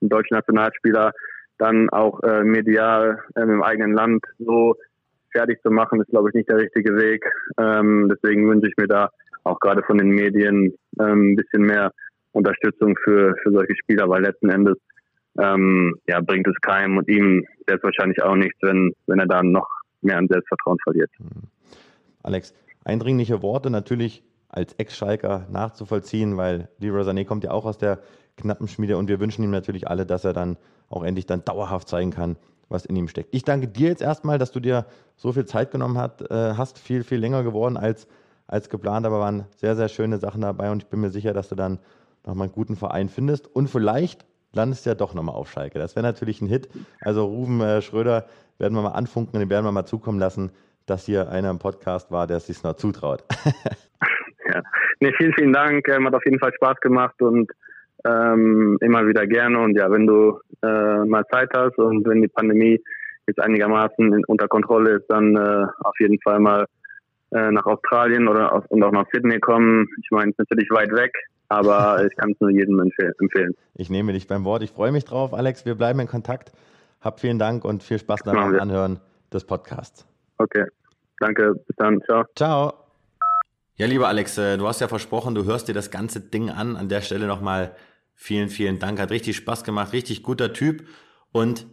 [0.00, 1.12] ein deutscher Nationalspieler
[1.58, 4.76] dann auch äh, medial ähm, im eigenen Land so
[5.32, 7.24] fertig zu machen, ist, glaube ich, nicht der richtige Weg.
[7.58, 9.10] Ähm, deswegen wünsche ich mir da
[9.44, 11.92] auch gerade von den Medien ähm, ein bisschen mehr
[12.32, 14.76] Unterstützung für, für solche Spieler, weil letzten Endes
[15.38, 19.66] ähm, ja, bringt es keinem und ihm selbstverständlich auch nichts, wenn, wenn er dann noch
[20.02, 21.10] mehr an Selbstvertrauen verliert.
[22.22, 28.00] Alex, eindringliche Worte natürlich als Ex-Schalker nachzuvollziehen, weil Leroy Sané kommt ja auch aus der
[28.42, 30.56] knappen Schmiede und wir wünschen ihm natürlich alle, dass er dann
[30.88, 32.36] auch endlich dann dauerhaft zeigen kann,
[32.68, 33.34] was in ihm steckt.
[33.34, 34.86] Ich danke dir jetzt erstmal, dass du dir
[35.16, 38.06] so viel Zeit genommen hat, äh, hast, viel, viel länger geworden als,
[38.46, 41.48] als geplant, aber waren sehr, sehr schöne Sachen dabei und ich bin mir sicher, dass
[41.48, 41.78] du dann
[42.26, 45.78] nochmal einen guten Verein findest und vielleicht landest du ja doch nochmal auf Schalke.
[45.78, 46.68] Das wäre natürlich ein Hit.
[47.00, 48.26] Also Ruben äh, Schröder
[48.58, 50.52] werden wir mal anfunken, den werden wir mal zukommen lassen,
[50.86, 53.24] dass hier einer im Podcast war, der es sich noch zutraut.
[54.46, 54.62] ja.
[55.00, 55.88] Nee, vielen, vielen Dank.
[55.88, 57.50] Ähm, hat auf jeden Fall Spaß gemacht und
[58.04, 59.58] ähm, immer wieder gerne.
[59.60, 62.82] Und ja, wenn du äh, mal Zeit hast und wenn die Pandemie
[63.26, 66.66] jetzt einigermaßen in, unter Kontrolle ist, dann äh, auf jeden Fall mal
[67.30, 69.88] äh, nach Australien oder auf, und auch nach Sydney kommen.
[70.02, 71.12] Ich meine, es ist natürlich weit weg,
[71.48, 73.54] aber ich kann es nur jedem empfehlen.
[73.74, 74.62] Ich nehme dich beim Wort.
[74.62, 75.64] Ich freue mich drauf, Alex.
[75.64, 76.52] Wir bleiben in Kontakt.
[77.00, 79.00] Hab vielen Dank und viel Spaß beim Anhören
[79.32, 80.06] des Podcasts.
[80.38, 80.64] Okay.
[81.18, 81.54] Danke.
[81.66, 82.00] Bis dann.
[82.02, 82.24] Ciao.
[82.36, 82.74] Ciao.
[83.76, 86.76] Ja, lieber Alex, äh, du hast ja versprochen, du hörst dir das ganze Ding an.
[86.76, 87.74] An der Stelle nochmal
[88.22, 89.00] vielen, vielen Dank.
[89.00, 89.92] Hat richtig Spaß gemacht.
[89.92, 90.86] Richtig guter Typ.
[91.32, 91.66] Und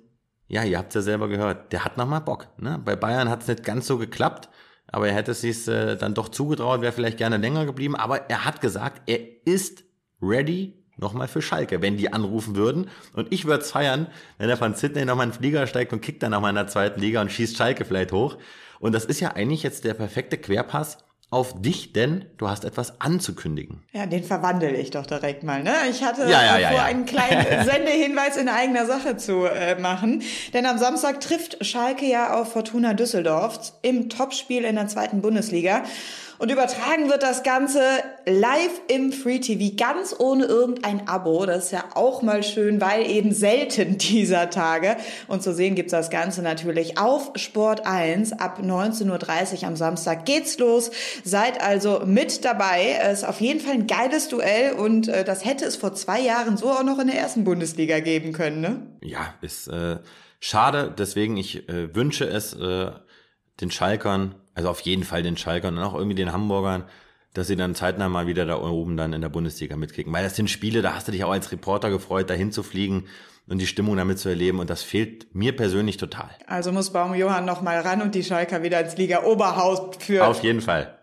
[0.48, 1.72] ja, ihr habt es ja selber gehört.
[1.72, 2.48] Der hat nochmal Bock.
[2.58, 2.82] Ne?
[2.84, 4.50] Bei Bayern hat es nicht ganz so geklappt.
[4.88, 7.96] Aber er hätte es sich äh, dann doch zugetraut, wäre vielleicht gerne länger geblieben.
[7.96, 9.84] Aber er hat gesagt, er ist
[10.20, 12.90] ready, nochmal für Schalke, wenn die anrufen würden.
[13.14, 14.08] Und ich würde es feiern,
[14.40, 16.68] wenn er von Sydney nochmal in den Flieger steigt und kickt dann nochmal in der
[16.68, 18.38] zweiten Liga und schießt Schalke vielleicht hoch.
[18.80, 20.98] Und das ist ja eigentlich jetzt der perfekte Querpass
[21.32, 23.84] auf dich, denn du hast etwas anzukündigen.
[23.92, 25.62] Ja, den verwandle ich doch direkt mal.
[25.62, 25.74] Ne?
[25.90, 30.24] Ich hatte ja, ja, ja, vor, einen kleinen Sendehinweis in eigener Sache zu äh, machen.
[30.54, 35.84] Denn am Samstag trifft Schalke ja auf Fortuna Düsseldorf im Topspiel in der zweiten Bundesliga.
[36.40, 37.82] Und übertragen wird das Ganze
[38.26, 41.46] live im Free TV, ganz ohne irgendein Abo.
[41.46, 44.96] Das ist ja auch mal schön, weil eben selten dieser Tage.
[45.28, 50.26] Und zu sehen gibt's das Ganze natürlich auf Sport 1 ab 19.30 Uhr am Samstag
[50.26, 50.92] geht's los.
[51.26, 52.98] Seid also mit dabei.
[53.02, 56.22] Es ist auf jeden Fall ein geiles Duell und äh, das hätte es vor zwei
[56.22, 58.88] Jahren so auch noch in der ersten Bundesliga geben können, ne?
[59.02, 59.98] Ja, ist äh,
[60.40, 60.94] schade.
[60.98, 62.92] Deswegen, ich äh, wünsche es äh,
[63.60, 66.84] den Schalkern, also auf jeden Fall den Schalkern und auch irgendwie den Hamburgern,
[67.34, 70.12] dass sie dann zeitnah mal wieder da oben dann in der Bundesliga mitkicken.
[70.12, 73.06] Weil das sind Spiele, da hast du dich auch als Reporter gefreut, dahin zu fliegen
[73.48, 74.60] und die Stimmung damit zu erleben.
[74.60, 76.30] Und das fehlt mir persönlich total.
[76.46, 80.26] Also muss Baum Johann noch mal ran und die Schalker wieder ins Liga Oberhaus führen.
[80.26, 81.00] Auf jeden Fall.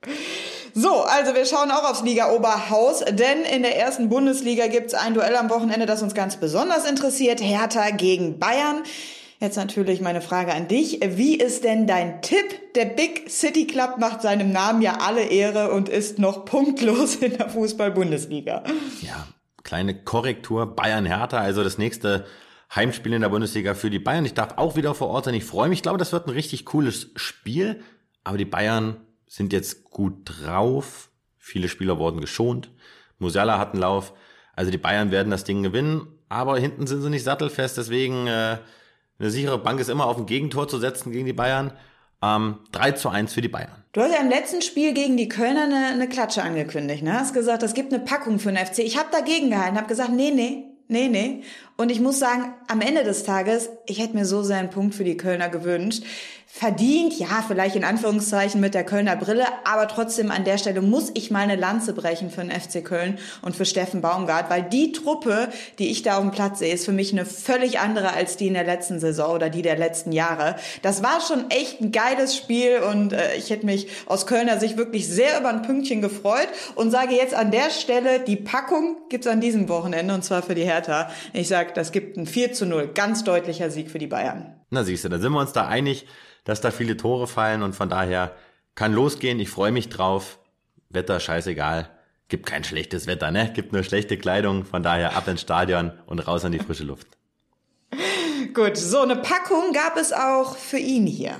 [0.74, 5.14] So, also wir schauen auch aufs Liga Oberhaus, denn in der ersten Bundesliga gibt's ein
[5.14, 7.40] Duell am Wochenende, das uns ganz besonders interessiert.
[7.40, 8.82] Hertha gegen Bayern.
[9.38, 11.00] Jetzt natürlich meine Frage an dich.
[11.02, 12.72] Wie ist denn dein Tipp?
[12.74, 17.36] Der Big City Club macht seinem Namen ja alle Ehre und ist noch punktlos in
[17.36, 18.64] der Fußball-Bundesliga.
[19.02, 19.26] Ja,
[19.62, 20.74] kleine Korrektur.
[20.74, 22.24] Bayern-Hertha, also das nächste
[22.74, 24.24] Heimspiel in der Bundesliga für die Bayern.
[24.24, 25.34] Ich darf auch wieder vor Ort sein.
[25.34, 25.78] Ich freue mich.
[25.78, 27.82] Ich glaube, das wird ein richtig cooles Spiel.
[28.24, 31.10] Aber die Bayern sind jetzt gut drauf.
[31.38, 32.70] Viele Spieler wurden geschont.
[33.18, 34.14] Musiala hat einen Lauf.
[34.54, 36.06] Also die Bayern werden das Ding gewinnen.
[36.30, 37.76] Aber hinten sind sie nicht sattelfest.
[37.76, 38.56] Deswegen äh,
[39.18, 41.72] eine sichere Bank ist immer auf ein Gegentor zu setzen gegen die Bayern.
[42.22, 43.70] Ähm, 3 zu 1 für die Bayern.
[43.92, 47.02] Du hast ja im letzten Spiel gegen die Kölner eine, eine Klatsche angekündigt.
[47.02, 47.12] Ne?
[47.12, 48.80] Hast gesagt, es gibt eine Packung für den FC.
[48.80, 51.42] Ich habe dagegen gehalten, habe gesagt, nee, nee, nee, nee.
[51.76, 54.94] Und ich muss sagen, am Ende des Tages, ich hätte mir so sehr einen Punkt
[54.94, 56.04] für die Kölner gewünscht.
[56.58, 61.10] Verdient, ja, vielleicht in Anführungszeichen mit der Kölner Brille, aber trotzdem an der Stelle muss
[61.12, 64.90] ich mal eine Lanze brechen für den FC Köln und für Steffen Baumgart, weil die
[64.92, 68.38] Truppe, die ich da auf dem Platz sehe, ist für mich eine völlig andere als
[68.38, 70.56] die in der letzten Saison oder die der letzten Jahre.
[70.80, 74.78] Das war schon echt ein geiles Spiel und äh, ich hätte mich aus Kölner Sicht
[74.78, 79.26] wirklich sehr über ein Pünktchen gefreut und sage jetzt an der Stelle, die Packung gibt's
[79.26, 81.10] an diesem Wochenende und zwar für die Hertha.
[81.34, 84.54] Ich sage, das gibt ein 4 zu 0, ganz deutlicher Sieg für die Bayern.
[84.70, 86.06] Na siehst du, da sind wir uns da einig,
[86.46, 88.34] dass da viele Tore fallen und von daher
[88.74, 89.38] kann losgehen.
[89.40, 90.38] Ich freue mich drauf.
[90.88, 91.90] Wetter scheißegal.
[92.28, 93.52] Gibt kein schlechtes Wetter, ne?
[93.52, 94.64] Gibt nur schlechte Kleidung.
[94.64, 97.08] Von daher ab ins Stadion und raus an die frische Luft.
[98.54, 101.36] Gut, so eine Packung gab es auch für ihn hier.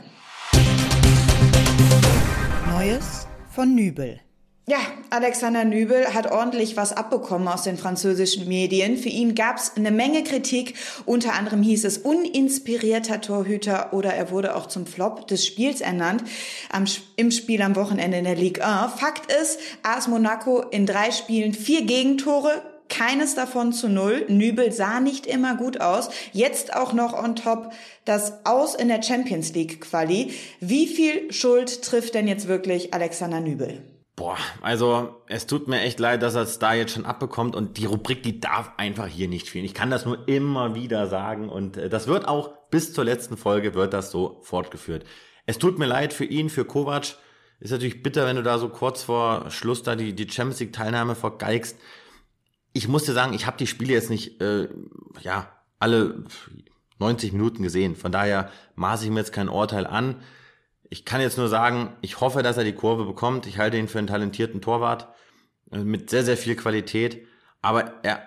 [2.69, 4.21] Neues von Nübel.
[4.69, 4.79] Ja,
[5.11, 8.97] Alexander Nübel hat ordentlich was abbekommen aus den französischen Medien.
[8.97, 10.75] Für ihn gab es eine Menge Kritik.
[11.05, 16.25] Unter anderem hieß es uninspirierter Torhüter oder er wurde auch zum Flop des Spiels ernannt
[16.73, 18.95] am, im Spiel am Wochenende in der Ligue 1.
[18.99, 24.25] Fakt ist, AS Monaco in drei Spielen vier Gegentore, keines davon zu null.
[24.27, 26.09] Nübel sah nicht immer gut aus.
[26.33, 27.73] Jetzt auch noch on top
[28.05, 30.33] das Aus in der Champions League Quali.
[30.59, 33.81] Wie viel Schuld trifft denn jetzt wirklich Alexander Nübel?
[34.17, 37.77] Boah, also es tut mir echt leid, dass er es da jetzt schon abbekommt und
[37.77, 39.67] die Rubrik, die darf einfach hier nicht fehlen.
[39.67, 43.37] Ich kann das nur immer wieder sagen und äh, das wird auch bis zur letzten
[43.37, 45.05] Folge wird das so fortgeführt.
[45.45, 47.17] Es tut mir leid für ihn, für Kovac.
[47.61, 50.73] Ist natürlich bitter, wenn du da so kurz vor Schluss da die, die Champions League
[50.73, 51.79] Teilnahme vergeigst.
[52.73, 54.69] Ich muss dir sagen, ich habe die Spiele jetzt nicht, äh,
[55.21, 56.25] ja, alle
[56.99, 57.97] 90 Minuten gesehen.
[57.97, 60.23] Von daher maße ich mir jetzt kein Urteil an.
[60.89, 63.47] Ich kann jetzt nur sagen, ich hoffe, dass er die Kurve bekommt.
[63.47, 65.09] Ich halte ihn für einen talentierten Torwart
[65.71, 67.27] äh, mit sehr, sehr viel Qualität.
[67.63, 68.23] Aber er,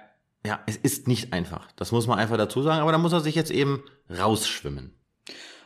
[0.46, 1.72] ja, es ist nicht einfach.
[1.76, 2.82] Das muss man einfach dazu sagen.
[2.82, 4.94] Aber da muss er sich jetzt eben rausschwimmen.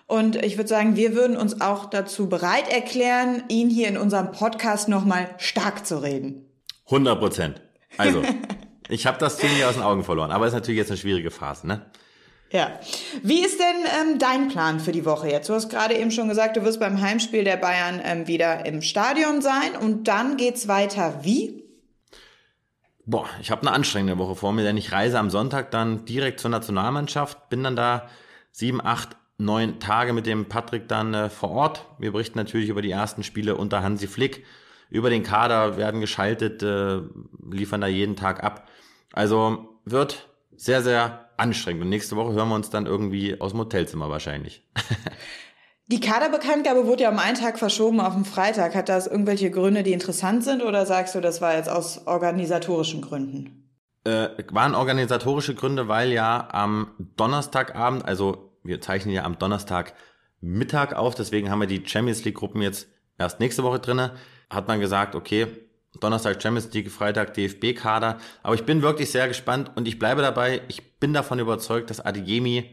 [0.06, 4.32] Und ich würde sagen, wir würden uns auch dazu bereit erklären, ihn hier in unserem
[4.32, 6.50] Podcast nochmal stark zu reden.
[6.86, 7.62] 100 Prozent.
[7.98, 8.22] Also,
[8.89, 10.32] ich habe das ziemlich aus den Augen verloren.
[10.32, 11.89] Aber es ist natürlich jetzt eine schwierige Phase, ne?
[12.54, 12.80] Ja.
[13.24, 15.49] Wie ist denn ähm, dein Plan für die Woche jetzt?
[15.49, 18.84] Du hast gerade eben schon gesagt, du wirst beim Heimspiel der Bayern ähm, wieder im
[18.84, 21.64] Stadion sein und dann geht's weiter wie?
[23.08, 26.39] Boah, ich habe eine anstrengende Woche vor mir, denn ich reise am Sonntag dann direkt
[26.39, 28.08] zur Nationalmannschaft, bin dann da
[28.51, 31.88] sieben, acht, neun Tage mit dem Patrick dann äh, vor Ort.
[31.97, 34.45] Wir berichten natürlich über die ersten Spiele unter Hansi Flick,
[34.91, 36.99] über den Kader, werden geschaltet, äh,
[37.51, 38.68] liefern da jeden Tag ab.
[39.12, 41.84] Also wird sehr, sehr anstrengend.
[41.84, 44.67] Und nächste Woche hören wir uns dann irgendwie aus dem Hotelzimmer wahrscheinlich.
[45.88, 48.73] Die Kaderbekanntgabe wurde ja um einen Tag verschoben auf den Freitag.
[48.73, 53.01] Hat das irgendwelche Gründe, die interessant sind oder sagst du, das war jetzt aus organisatorischen
[53.01, 53.69] Gründen?
[54.05, 59.93] Äh, waren organisatorische Gründe, weil ja am Donnerstagabend, also wir zeichnen ja am Donnerstag
[60.39, 64.15] Mittag auf, deswegen haben wir die Champions League Gruppen jetzt erst nächste Woche drinne.
[64.49, 65.47] Hat man gesagt, okay,
[65.99, 68.17] Donnerstag Champions League, Freitag DFB-Kader.
[68.41, 70.61] Aber ich bin wirklich sehr gespannt und ich bleibe dabei.
[70.67, 72.64] Ich bin davon überzeugt, dass Adeyemi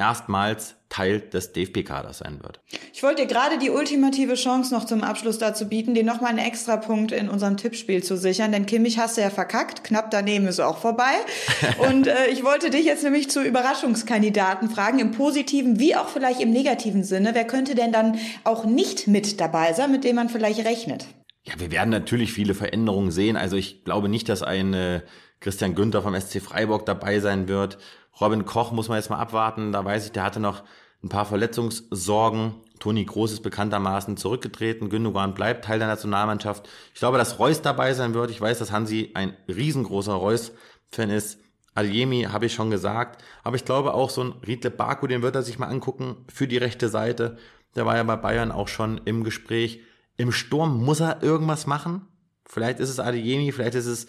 [0.00, 2.60] erstmals Teil des DFB-Kaders sein wird.
[2.92, 6.40] Ich wollte dir gerade die ultimative Chance noch zum Abschluss dazu bieten, dir nochmal einen
[6.40, 10.58] Extrapunkt in unserem Tippspiel zu sichern, denn Kimmich hast du ja verkackt, knapp daneben ist
[10.58, 11.12] auch vorbei.
[11.88, 16.40] Und äh, ich wollte dich jetzt nämlich zu Überraschungskandidaten fragen, im positiven wie auch vielleicht
[16.40, 17.30] im negativen Sinne.
[17.34, 21.06] Wer könnte denn dann auch nicht mit dabei sein, mit dem man vielleicht rechnet?
[21.44, 23.36] Ja, wir werden natürlich viele Veränderungen sehen.
[23.36, 25.02] Also ich glaube nicht, dass ein äh,
[25.40, 27.78] Christian Günther vom SC Freiburg dabei sein wird.
[28.20, 29.72] Robin Koch muss man jetzt mal abwarten.
[29.72, 30.64] Da weiß ich, der hatte noch
[31.02, 32.54] ein paar Verletzungssorgen.
[32.78, 34.88] Toni Groß ist bekanntermaßen zurückgetreten.
[34.88, 36.68] Gündogan bleibt Teil der Nationalmannschaft.
[36.94, 38.30] Ich glaube, dass Reus dabei sein wird.
[38.30, 41.40] Ich weiß, dass Hansi ein riesengroßer Reus-Fan ist.
[41.74, 43.22] Aliemi habe ich schon gesagt.
[43.44, 46.48] Aber ich glaube auch so ein Riedle Baku, den wird er sich mal angucken für
[46.48, 47.36] die rechte Seite.
[47.76, 49.80] Der war ja bei Bayern auch schon im Gespräch.
[50.16, 52.08] Im Sturm muss er irgendwas machen.
[52.44, 54.06] Vielleicht ist es Adeyemi, vielleicht ist es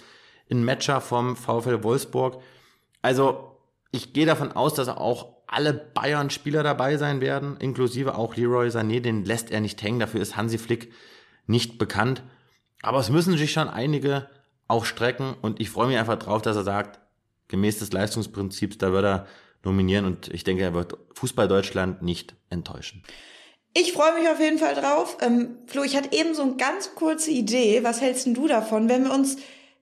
[0.49, 2.41] ein Matcher vom VfL Wolfsburg.
[3.01, 3.57] Also
[3.91, 8.99] ich gehe davon aus, dass auch alle Bayern-Spieler dabei sein werden, inklusive auch Leroy Sané,
[8.99, 10.91] den lässt er nicht hängen, dafür ist Hansi Flick
[11.47, 12.21] nicht bekannt.
[12.81, 14.29] Aber es müssen sich schon einige
[14.67, 16.99] auch strecken und ich freue mich einfach drauf, dass er sagt,
[17.47, 19.27] gemäß des Leistungsprinzips, da wird er
[19.63, 23.03] nominieren und ich denke, er wird Fußball Deutschland nicht enttäuschen.
[23.73, 25.17] Ich freue mich auf jeden Fall drauf.
[25.21, 27.83] Ähm, Flo, ich hatte eben so eine ganz kurze Idee.
[27.83, 29.37] Was hältst denn du davon, wenn wir uns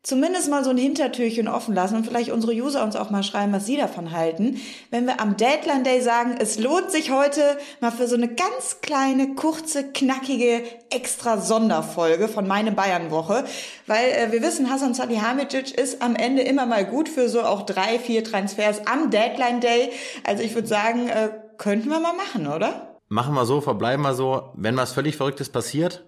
[0.07, 3.51] zumindest mal so ein Hintertürchen offen lassen und vielleicht unsere User uns auch mal schreiben,
[3.51, 4.57] was sie davon halten.
[4.89, 7.41] Wenn wir am Deadline Day sagen, es lohnt sich heute
[7.81, 13.43] mal für so eine ganz kleine, kurze, knackige, extra Sonderfolge von meine Bayern-Woche,
[13.85, 17.63] weil äh, wir wissen, Hasan Salihamidzic ist am Ende immer mal gut für so auch
[17.63, 19.91] drei, vier Transfers am Deadline Day.
[20.23, 22.97] Also ich würde sagen, äh, könnten wir mal machen, oder?
[23.09, 24.53] Machen wir so, verbleiben wir so.
[24.55, 26.05] Wenn was völlig Verrücktes passiert,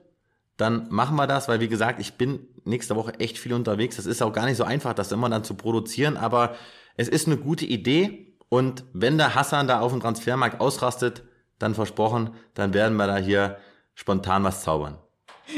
[0.59, 3.95] dann machen wir das, weil wie gesagt, ich bin nächste Woche echt viel unterwegs.
[3.95, 6.55] Das ist auch gar nicht so einfach, das immer dann zu produzieren, aber
[6.97, 11.23] es ist eine gute Idee und wenn der Hassan da auf dem Transfermarkt ausrastet,
[11.59, 13.57] dann versprochen, dann werden wir da hier
[13.95, 14.97] spontan was zaubern.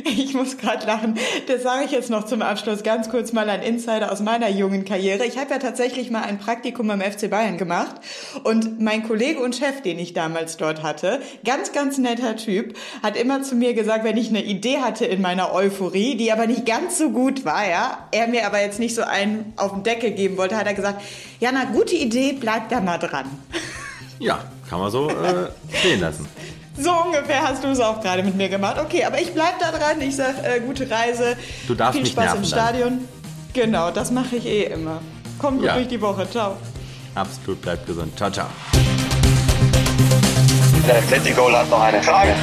[0.06, 1.18] Ich muss gerade lachen.
[1.48, 4.86] Das sage ich jetzt noch zum Abschluss ganz kurz mal ein Insider aus meiner jungen
[4.86, 5.26] Karriere.
[5.26, 7.96] Ich habe ja tatsächlich mal ein Praktikum beim FC Bayern gemacht
[8.44, 13.18] und mein Kollege und Chef, den ich damals dort hatte, ganz, ganz netter Typ, hat
[13.18, 16.66] immer zu mir gesagt, wenn ich eine Idee hatte in meiner Euphorie, die aber nicht
[16.66, 20.12] ganz so gut war, ja, er mir aber jetzt nicht so einen auf den Deckel
[20.12, 21.02] geben wollte, hat er gesagt,
[21.40, 23.26] ja, na, gute Idee, bleib da mal dran.
[24.20, 24.40] Ja,
[24.70, 26.28] kann man so äh, stehen lassen.
[26.78, 28.78] So ungefähr hast du es auch gerade mit mir gemacht.
[28.80, 30.00] Okay, aber ich bleib da dran.
[30.02, 31.36] Ich sag äh, gute Reise.
[31.68, 32.60] Du darfst Viel mich Spaß nerven im dann.
[32.60, 33.00] Stadion.
[33.54, 35.02] Genau, das mache ich eh immer.
[35.38, 35.76] Kommt gut Ja.
[35.76, 36.30] durch die Woche.
[36.30, 36.56] Ciao.
[37.16, 38.16] Absolut, bleibt gesund.
[38.18, 38.48] Ciao, ciao.
[40.88, 42.34] Der Atletico hat noch eine Frage.